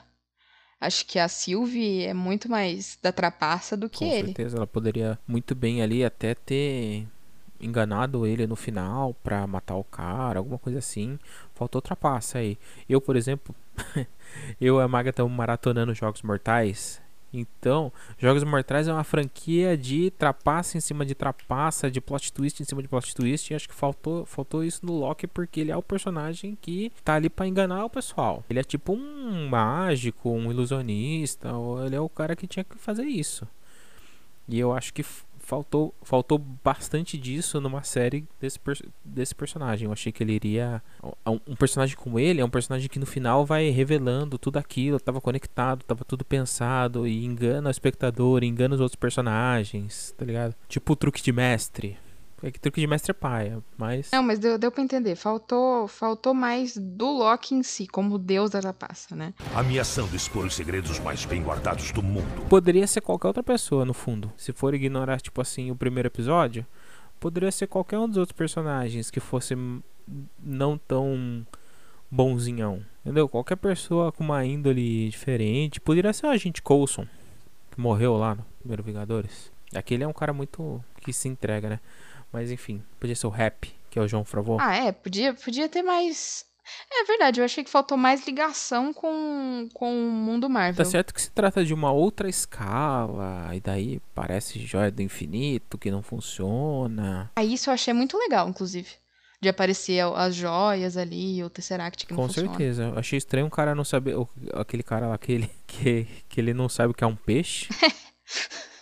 [0.79, 4.21] Acho que a Sylvie é muito mais da trapaça do que Com ele.
[4.21, 7.07] Com certeza, ela poderia muito bem ali até ter
[7.59, 11.19] enganado ele no final pra matar o cara, alguma coisa assim.
[11.53, 12.57] Faltou trapaça aí.
[12.87, 13.53] Eu, por exemplo,
[14.61, 17.02] eu e a Maga estamos maratonando Jogos Mortais.
[17.33, 22.61] Então, Jogos Mortais é uma franquia de trapaça em cima de trapaça, de plot twist
[22.61, 23.51] em cima de plot twist.
[23.51, 27.15] E acho que faltou, faltou isso no Loki porque ele é o personagem que tá
[27.15, 28.43] ali para enganar o pessoal.
[28.49, 31.49] Ele é tipo um mágico, um ilusionista.
[31.85, 33.47] Ele é o cara que tinha que fazer isso.
[34.47, 35.03] E eu acho que
[35.43, 38.59] faltou, faltou bastante disso numa série desse,
[39.03, 39.85] desse personagem.
[39.85, 40.81] Eu achei que ele iria.
[41.25, 45.21] Um personagem como ele é um personagem que no final vai revelando tudo aquilo, estava
[45.21, 50.55] conectado, estava tudo pensado, e engana o espectador, engana os outros personagens, tá ligado?
[50.67, 51.97] Tipo o truque de mestre.
[52.43, 54.09] É que truque de mestre é paia, mas.
[54.11, 55.15] Não, mas deu, deu pra entender.
[55.15, 59.33] Faltou, faltou mais do Loki em si, como deus da trapaça, né?
[59.55, 62.45] Ameaçando expor os segredos mais bem guardados do mundo.
[62.49, 64.29] Poderia ser qualquer outra pessoa, no fundo.
[64.35, 66.65] Se for ignorar, tipo assim, o primeiro episódio,
[67.17, 69.55] poderia ser qualquer um dos outros personagens que fosse
[70.37, 71.47] não tão
[72.11, 72.83] bonzinhão.
[73.05, 73.29] Entendeu?
[73.29, 75.79] Qualquer pessoa com uma índole diferente.
[75.79, 77.07] Poderia ser o agente Coulson,
[77.71, 79.49] que morreu lá no primeiro Vingadores.
[79.73, 81.79] Aquele é um cara muito que se entrega, né?
[82.33, 84.57] Mas enfim, podia ser o Rap, que é o João Fravô.
[84.59, 86.43] Ah, é, podia, podia ter mais.
[86.91, 90.83] É verdade, eu achei que faltou mais ligação com, com o mundo Marvel.
[90.83, 95.77] Tá certo que se trata de uma outra escala, e daí parece joia do infinito
[95.77, 97.29] que não funciona.
[97.35, 98.89] Ah, isso eu achei muito legal, inclusive.
[99.39, 102.47] De aparecer as joias ali, o Tesseract que não Com funciona.
[102.47, 102.83] Com certeza.
[102.85, 104.15] Eu achei estranho um cara não saber.
[104.53, 107.67] Aquele cara lá que ele, que, que ele não sabe o que é um peixe.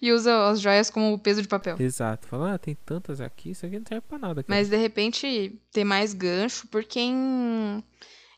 [0.00, 1.76] e usa as joias como peso de papel.
[1.78, 2.26] Exato.
[2.26, 4.42] Fala, ah, tem tantas aqui, isso aqui não serve pra nada.
[4.42, 4.58] Cara.
[4.58, 7.82] Mas de repente ter mais gancho, porque em,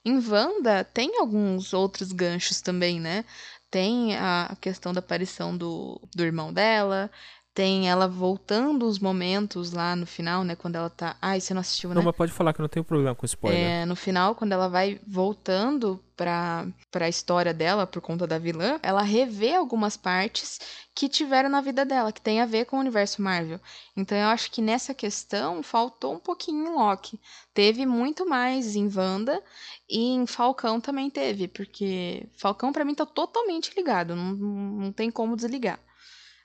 [0.05, 3.25] em Wanda tem alguns outros ganchos também, né?
[3.71, 7.11] Tem a questão da aparição do, do irmão dela,
[7.55, 10.55] tem ela voltando os momentos lá no final, né?
[10.55, 11.17] Quando ela tá.
[11.21, 11.97] Ai, você não assistiu, né?
[11.97, 13.61] Não, mas pode falar que não tem problema com spoiler.
[13.61, 18.79] É, no final, quando ela vai voltando pra, pra história dela por conta da vilã,
[18.83, 20.59] ela revê algumas partes
[20.95, 23.61] que tiveram na vida dela, que tem a ver com o universo Marvel.
[23.97, 27.21] Então eu acho que nessa questão faltou um pouquinho em Loki.
[27.55, 29.43] Teve muito mais em Wanda
[29.89, 35.11] e em Falcão também teve, porque Falcão para mim tá totalmente ligado, não, não tem
[35.11, 35.79] como desligar.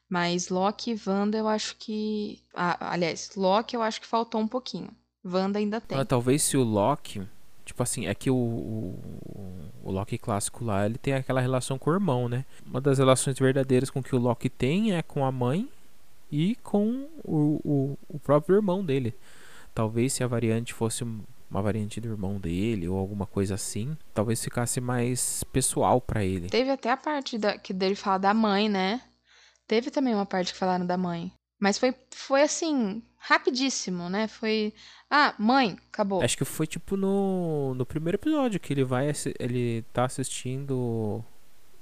[0.09, 2.39] Mas Loki e Wanda eu acho que.
[2.53, 4.89] Ah, aliás, Loki eu acho que faltou um pouquinho.
[5.23, 5.97] Wanda ainda tem.
[5.97, 7.27] Ah, talvez se o Loki.
[7.65, 11.89] Tipo assim, é que o, o, o, Loki clássico lá, ele tem aquela relação com
[11.89, 12.43] o irmão, né?
[12.65, 15.69] Uma das relações verdadeiras com que o Loki tem é com a mãe
[16.29, 19.15] e com o, o, o próprio irmão dele.
[19.73, 24.43] Talvez se a variante fosse uma variante do irmão dele ou alguma coisa assim, talvez
[24.43, 26.49] ficasse mais pessoal para ele.
[26.49, 29.01] Teve até a parte da, que dele fala da mãe, né?
[29.67, 31.31] Teve também uma parte que falaram da mãe.
[31.59, 34.27] Mas foi, foi assim, rapidíssimo, né?
[34.27, 34.73] Foi.
[35.09, 36.21] Ah, mãe, acabou.
[36.21, 39.11] Acho que foi tipo no, no primeiro episódio que ele vai.
[39.39, 41.23] Ele tá assistindo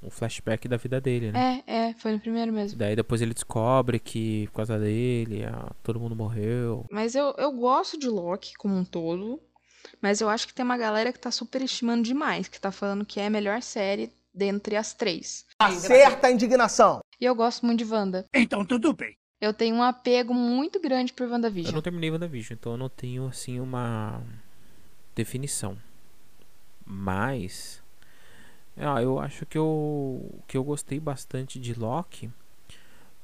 [0.04, 1.63] um flashback da vida dele, né?
[1.65, 2.78] É, é, foi no primeiro mesmo.
[2.78, 6.86] Daí depois ele descobre que por causa dele, ah, todo mundo morreu.
[6.91, 9.41] Mas eu, eu gosto de Loki como um todo.
[10.02, 13.20] Mas eu acho que tem uma galera que tá superestimando demais, que tá falando que
[13.20, 15.46] é a melhor série dentre as três.
[15.65, 17.00] Acerta a indignação.
[17.19, 18.26] E eu gosto muito de Wanda.
[18.34, 19.15] Então tudo bem.
[19.39, 21.71] Eu tenho um apego muito grande por WandaVision.
[21.71, 24.21] Eu não terminei WandaVision, então eu não tenho assim uma
[25.15, 25.78] definição.
[26.86, 27.82] Mas
[28.78, 32.32] ah, eu acho que eu que eu gostei bastante de Loki,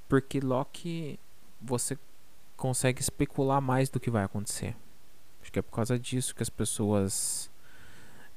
[0.07, 1.19] porque Loki
[1.61, 1.97] você
[2.55, 4.75] consegue especular mais do que vai acontecer.
[5.41, 7.49] Acho que é por causa disso que as pessoas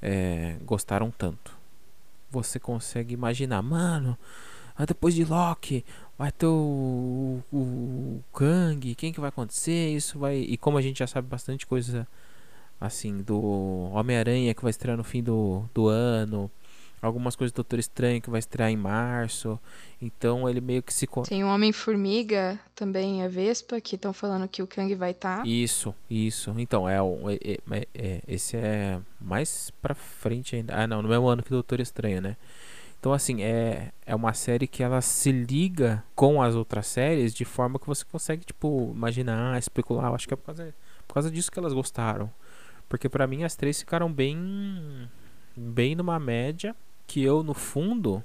[0.00, 1.59] é, gostaram tanto.
[2.30, 4.16] Você consegue imaginar, mano,
[4.86, 5.84] depois de Loki
[6.16, 9.94] vai ter o, o, o Kang, quem que vai acontecer?
[9.94, 10.36] Isso vai.
[10.36, 12.06] E como a gente já sabe bastante coisa
[12.80, 13.38] assim do
[13.92, 16.50] Homem-Aranha que vai estrear no fim do, do ano,
[17.00, 19.58] algumas coisas do Doutor Estranho que vai estrear em março.
[20.00, 21.06] Então ele meio que se.
[21.28, 25.38] Tem o Homem-Formiga também, a Vespa, que estão falando que o Kang vai estar.
[25.38, 25.46] Tá.
[25.46, 26.54] Isso, isso.
[26.58, 30.74] Então, é, é, é, é, esse é mais pra frente ainda.
[30.74, 32.36] Ah, não, no mesmo ano que o Doutor Estranho, né?
[32.98, 37.46] Então, assim, é, é uma série que ela se liga com as outras séries de
[37.46, 40.08] forma que você consegue, tipo, imaginar, especular.
[40.08, 40.74] Eu acho que é por causa,
[41.08, 42.30] por causa disso que elas gostaram.
[42.90, 45.08] Porque para mim as três ficaram bem
[45.56, 46.74] bem numa média
[47.10, 48.22] que eu no fundo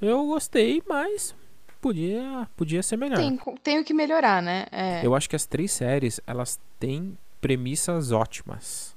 [0.00, 1.36] eu gostei, mas
[1.80, 3.16] podia podia ser melhor.
[3.16, 4.66] Tem, tem o que melhorar, né?
[4.72, 5.06] É.
[5.06, 8.96] Eu acho que as três séries elas têm premissas ótimas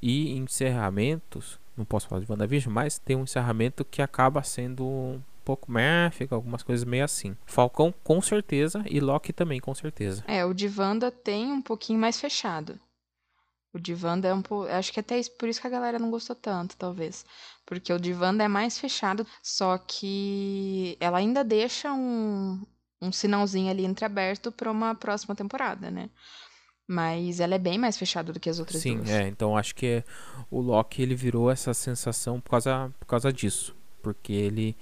[0.00, 1.58] e encerramentos.
[1.76, 6.08] Não posso falar de WandaVision, mas tem um encerramento que acaba sendo um pouco meh,
[6.12, 7.36] fica algumas coisas meio assim.
[7.44, 10.22] Falcão com certeza e Loki também com certeza.
[10.28, 12.78] É, o de Wanda tem um pouquinho mais fechado.
[13.72, 14.68] O de Wanda é um pouco.
[14.70, 17.24] Acho que até isso, por isso que a galera não gostou tanto, talvez.
[17.68, 22.64] Porque o de Wanda é mais fechado, só que ela ainda deixa um,
[22.98, 26.08] um sinalzinho ali entreaberto para uma próxima temporada, né?
[26.88, 29.10] Mas ela é bem mais fechada do que as outras Sim, duas.
[29.10, 29.28] Sim, é.
[29.28, 30.02] Então acho que
[30.50, 33.76] o Loki ele virou essa sensação por causa, por causa disso.
[34.02, 34.74] Porque ele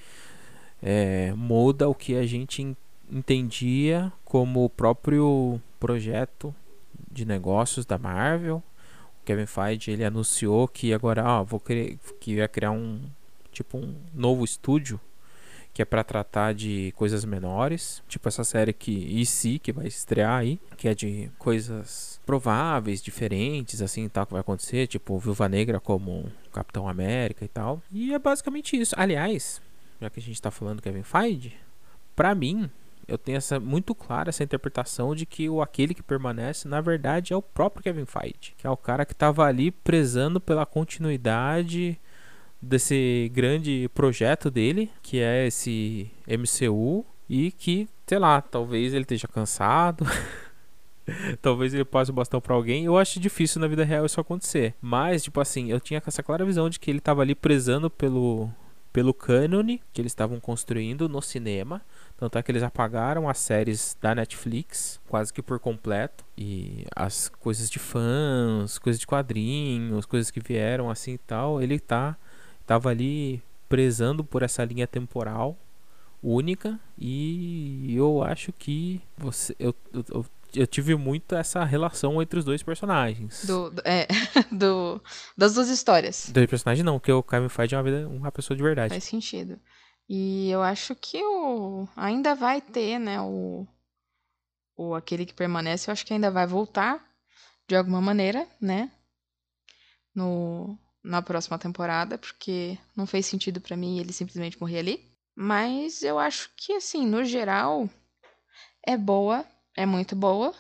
[0.81, 2.77] é, muda o que a gente
[3.11, 6.55] entendia como o próprio projeto
[7.11, 8.63] de negócios da Marvel.
[9.27, 13.01] Kevin Feige ele anunciou que agora vou criar, que ia criar um
[13.53, 15.01] tipo um novo estúdio
[15.75, 20.39] que é para tratar de coisas menores, tipo essa série que EC que vai estrear
[20.39, 25.79] aí, que é de coisas prováveis, diferentes, assim, tal que vai acontecer, tipo Viúva Negra
[25.79, 27.83] como Capitão América e tal.
[27.93, 28.95] E é basicamente isso.
[28.97, 29.61] Aliás,
[30.01, 31.53] já que a gente tá falando do Kevin Feige,
[32.15, 32.71] para mim,
[33.09, 37.33] eu tenho essa muito clara essa interpretação de que o aquele que permanece, na verdade,
[37.33, 41.99] é o próprio Kevin Feige, que é o cara que tava ali prezando pela continuidade
[42.61, 49.29] desse grande projeto dele, que é esse MCU, e que, sei lá, talvez ele esteja
[49.29, 50.05] cansado.
[51.41, 52.85] talvez ele passe o bastão para alguém.
[52.85, 54.75] Eu acho difícil na vida real isso acontecer.
[54.81, 58.51] Mas, tipo assim, eu tinha essa clara visão de que ele estava ali prezando pelo
[58.97, 61.83] pelo cânone que eles estavam construindo no cinema.
[62.17, 66.25] Tanto é que eles apagaram as séries da Netflix quase que por completo.
[66.35, 71.79] E as coisas de fãs, coisas de quadrinhos, coisas que vieram assim e tal, ele
[71.79, 72.17] tá
[72.67, 75.59] tava ali prezando por essa linha temporal
[76.23, 80.27] única e eu acho que você eu, eu, eu
[80.65, 83.45] tive muito essa relação entre os dois personagens.
[83.45, 84.07] Do, do é,
[84.53, 85.03] do,
[85.37, 86.31] das duas histórias.
[86.31, 88.91] Dois personagens não, porque o Kevin Feige é uma, vida, uma pessoa de verdade.
[88.91, 89.59] Faz sentido.
[90.09, 93.67] E eu acho que o ainda vai ter, né, o,
[94.77, 97.05] o aquele que permanece, eu acho que ainda vai voltar
[97.67, 98.93] de alguma maneira, né?
[100.15, 105.17] No na próxima temporada, porque não fez sentido para mim ele simplesmente morrer ali.
[105.37, 107.89] Mas eu acho que, assim, no geral,
[108.83, 109.45] é boa,
[109.77, 110.55] é muito boa,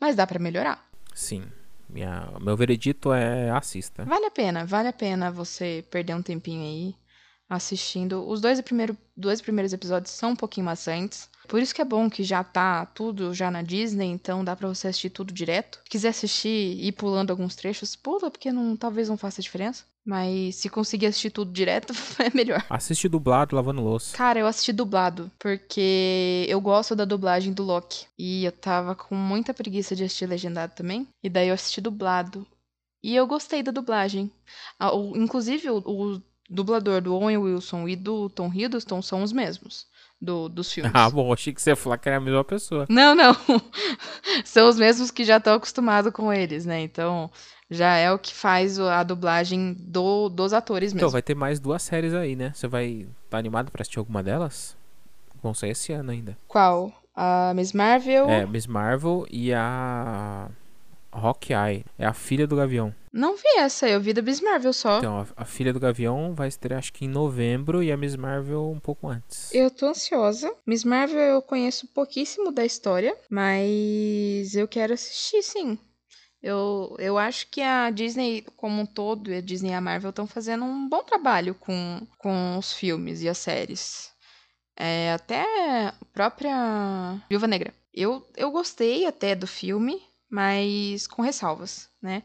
[0.00, 0.84] mas dá para melhorar.
[1.14, 1.44] Sim.
[1.88, 4.04] Minha, meu veredito é assista.
[4.04, 6.94] Vale a pena, vale a pena você perder um tempinho aí
[7.48, 8.26] assistindo.
[8.28, 11.28] Os dois, primeiro, dois primeiros episódios são um pouquinho maçantes.
[11.48, 14.68] Por isso que é bom que já tá tudo já na Disney, então dá para
[14.68, 15.80] você assistir tudo direto.
[15.82, 19.84] Se quiser assistir e ir pulando alguns trechos, pula, porque não, talvez não faça diferença.
[20.04, 22.64] Mas se conseguir assistir tudo direto, é melhor.
[22.70, 24.16] Assiste dublado, lavando louça.
[24.16, 28.06] Cara, eu assisti dublado, porque eu gosto da dublagem do Loki.
[28.18, 31.06] E eu tava com muita preguiça de assistir legendado também.
[31.22, 32.46] E daí eu assisti dublado.
[33.02, 34.30] E eu gostei da dublagem.
[34.78, 39.32] Ah, o, inclusive, o, o dublador do Owen Wilson e do Tom Hiddleston são os
[39.32, 39.86] mesmos
[40.20, 40.92] do, dos filmes.
[40.94, 42.86] Ah, bom, achei que você ia falar que era a mesma pessoa.
[42.88, 43.34] Não, não.
[44.44, 46.80] são os mesmos que já estão acostumados com eles, né?
[46.82, 47.30] Então,
[47.70, 51.06] já é o que faz a dublagem do, dos atores mesmo.
[51.06, 52.52] Então, vai ter mais duas séries aí, né?
[52.54, 54.76] Você vai tá animado para assistir alguma delas?
[55.42, 56.36] Vão sair esse ano ainda.
[56.48, 56.92] Qual?
[57.14, 58.28] A Miss Marvel?
[58.28, 60.48] É, Miss Marvel e a
[61.12, 61.84] Hawkeye.
[61.98, 62.94] É a filha do Gavião.
[63.12, 64.98] Não vi essa, eu vi da Miss Marvel só.
[64.98, 68.14] Então, a, a, Filha do Gavião vai estrear acho que em novembro e a Miss
[68.14, 69.52] Marvel um pouco antes.
[69.52, 70.52] Eu tô ansiosa.
[70.64, 75.78] Miss Marvel eu conheço pouquíssimo da história, mas eu quero assistir sim.
[76.42, 80.26] Eu, eu acho que a Disney como um todo, a Disney e a Marvel estão
[80.26, 84.10] fazendo um bom trabalho com, com os filmes e as séries.
[84.74, 85.42] É, até
[85.88, 87.74] a própria Viúva Negra.
[87.92, 92.22] Eu, eu gostei até do filme, mas com ressalvas, né?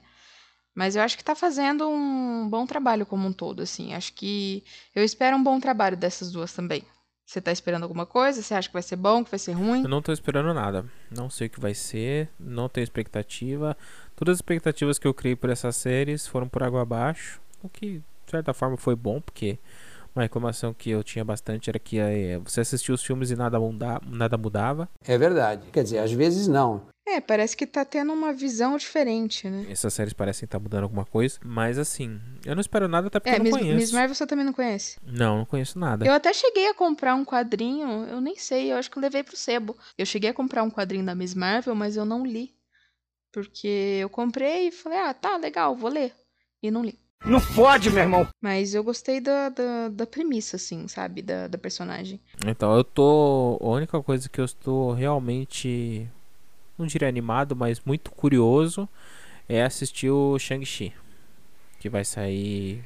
[0.74, 3.94] Mas eu acho que tá fazendo um bom trabalho como um todo, assim.
[3.94, 4.64] Acho que
[4.94, 6.84] eu espero um bom trabalho dessas duas também.
[7.26, 8.42] Você tá esperando alguma coisa?
[8.42, 9.82] Você acha que vai ser bom, que vai ser ruim?
[9.82, 10.86] Eu não tô esperando nada.
[11.10, 13.76] Não sei o que vai ser, não tenho expectativa.
[14.16, 17.42] Todas as expectativas que eu criei por essas séries foram por água abaixo.
[17.62, 19.60] O que, de certa forma, foi bom, porque
[20.16, 23.60] uma reclamação que eu tinha bastante era que é, você assistia os filmes e nada,
[23.60, 24.90] muda, nada mudava.
[25.06, 25.68] É verdade.
[25.72, 26.84] Quer dizer, às vezes não.
[27.08, 29.68] É, parece que tá tendo uma visão diferente, né?
[29.70, 31.38] Essas séries parecem estar tá mudando alguma coisa.
[31.44, 33.76] Mas assim, eu não espero nada até porque é, eu não Miss, conheço.
[33.76, 34.98] Miss Marvel você também não conhece?
[35.06, 36.06] Não, não conheço nada.
[36.06, 39.22] Eu até cheguei a comprar um quadrinho, eu nem sei, eu acho que eu levei
[39.22, 39.78] pro sebo.
[39.98, 42.55] Eu cheguei a comprar um quadrinho da Miss Marvel, mas eu não li.
[43.36, 46.14] Porque eu comprei e falei, ah, tá, legal, vou ler.
[46.64, 46.98] E não li.
[47.26, 48.26] Não pode, meu irmão.
[48.42, 51.22] Mas eu gostei da, da, da premissa, assim, sabe?
[51.22, 52.22] Da, da personagem.
[52.48, 53.58] Então, eu tô.
[53.62, 56.10] A única coisa que eu estou realmente.
[56.78, 58.88] Não diria animado, mas muito curioso
[59.50, 60.94] é assistir o Shang-Chi.
[61.80, 62.86] Que vai sair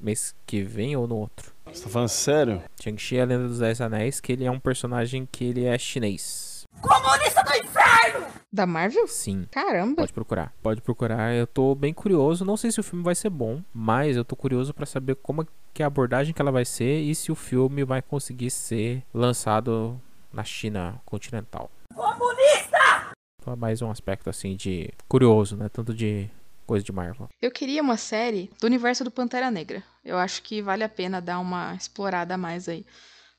[0.00, 1.52] mês que vem ou no outro.
[1.66, 2.62] Você tá falando sério?
[2.82, 5.78] Shang-Chi é a Lenda dos Dez Anéis, que ele é um personagem que ele é
[5.78, 6.47] chinês.
[6.80, 8.26] Comunista do inferno!
[8.52, 9.06] Da Marvel?
[9.06, 9.46] Sim.
[9.50, 9.96] Caramba.
[9.96, 10.52] Pode procurar.
[10.62, 11.34] Pode procurar.
[11.34, 12.44] Eu tô bem curioso.
[12.44, 15.46] Não sei se o filme vai ser bom, mas eu tô curioso para saber como
[15.74, 19.04] que é a abordagem que ela vai ser e se o filme vai conseguir ser
[19.12, 20.00] lançado
[20.32, 21.70] na China continental.
[21.94, 23.12] Comunista!
[23.40, 25.68] Então é mais um aspecto assim de curioso, né?
[25.68, 26.28] Tanto de
[26.66, 27.28] coisa de Marvel.
[27.40, 29.82] Eu queria uma série do universo do Pantera Negra.
[30.04, 32.84] Eu acho que vale a pena dar uma explorada a mais aí.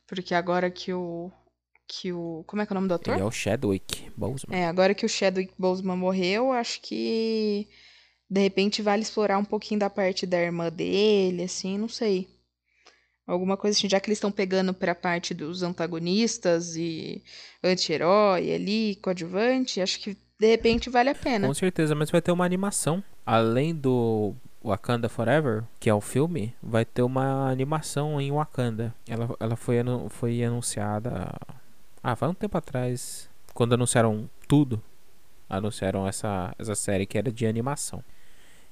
[0.08, 1.32] Porque agora que o.
[1.92, 2.44] Que o.
[2.46, 3.16] Como é que é o nome do ator?
[3.16, 4.56] Ele é o Chadwick Boseman.
[4.56, 7.68] É, agora que o Chadwick Boseman morreu, acho que.
[8.30, 12.28] De repente vale explorar um pouquinho da parte da irmã dele, assim, não sei.
[13.26, 17.24] Alguma coisa assim, já que eles estão pegando pra parte dos antagonistas e
[17.64, 21.48] anti-herói ali, coadjuvante, acho que de repente vale a pena.
[21.48, 23.04] Com certeza, mas vai ter uma animação.
[23.26, 28.94] Além do Wakanda Forever, que é o filme, vai ter uma animação em Wakanda.
[29.08, 31.32] Ela, ela foi, anu foi anunciada.
[32.02, 33.30] Ah, faz um tempo atrás.
[33.54, 34.82] Quando anunciaram tudo.
[35.50, 38.04] Anunciaram essa, essa série que era de animação.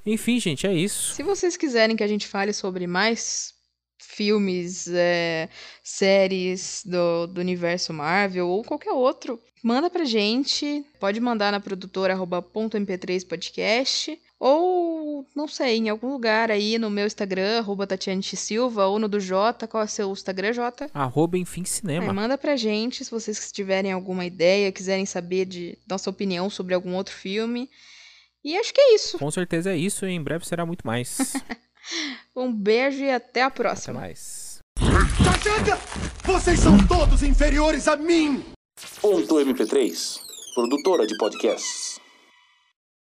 [0.06, 1.16] Enfim, gente, é isso.
[1.16, 3.54] Se vocês quiserem que a gente fale sobre mais
[4.00, 5.50] filmes, é,
[5.84, 10.86] séries do, do universo Marvel ou qualquer outro, manda pra gente.
[11.00, 17.58] Pode mandar na produtora .mp3podcast ou, não sei, em algum lugar aí no meu Instagram,
[17.58, 19.68] arroba Tatiane Silva, ou no do Jota.
[19.68, 20.90] Qual é o seu Instagram, Jota?
[20.94, 22.06] Arroba Enfim Cinema.
[22.06, 26.76] É, manda pra gente se vocês tiverem alguma ideia, quiserem saber de nossa opinião sobre
[26.76, 27.70] algum outro filme.
[28.44, 29.18] E acho que é isso.
[29.18, 31.34] Com certeza é isso e em breve será muito mais.
[32.36, 34.00] um beijo e até a próxima.
[34.00, 34.62] Até mais.
[36.24, 38.46] Vocês são todos inferiores a mim!
[39.02, 40.20] Ponto MP3,
[40.54, 41.87] produtora de podcasts.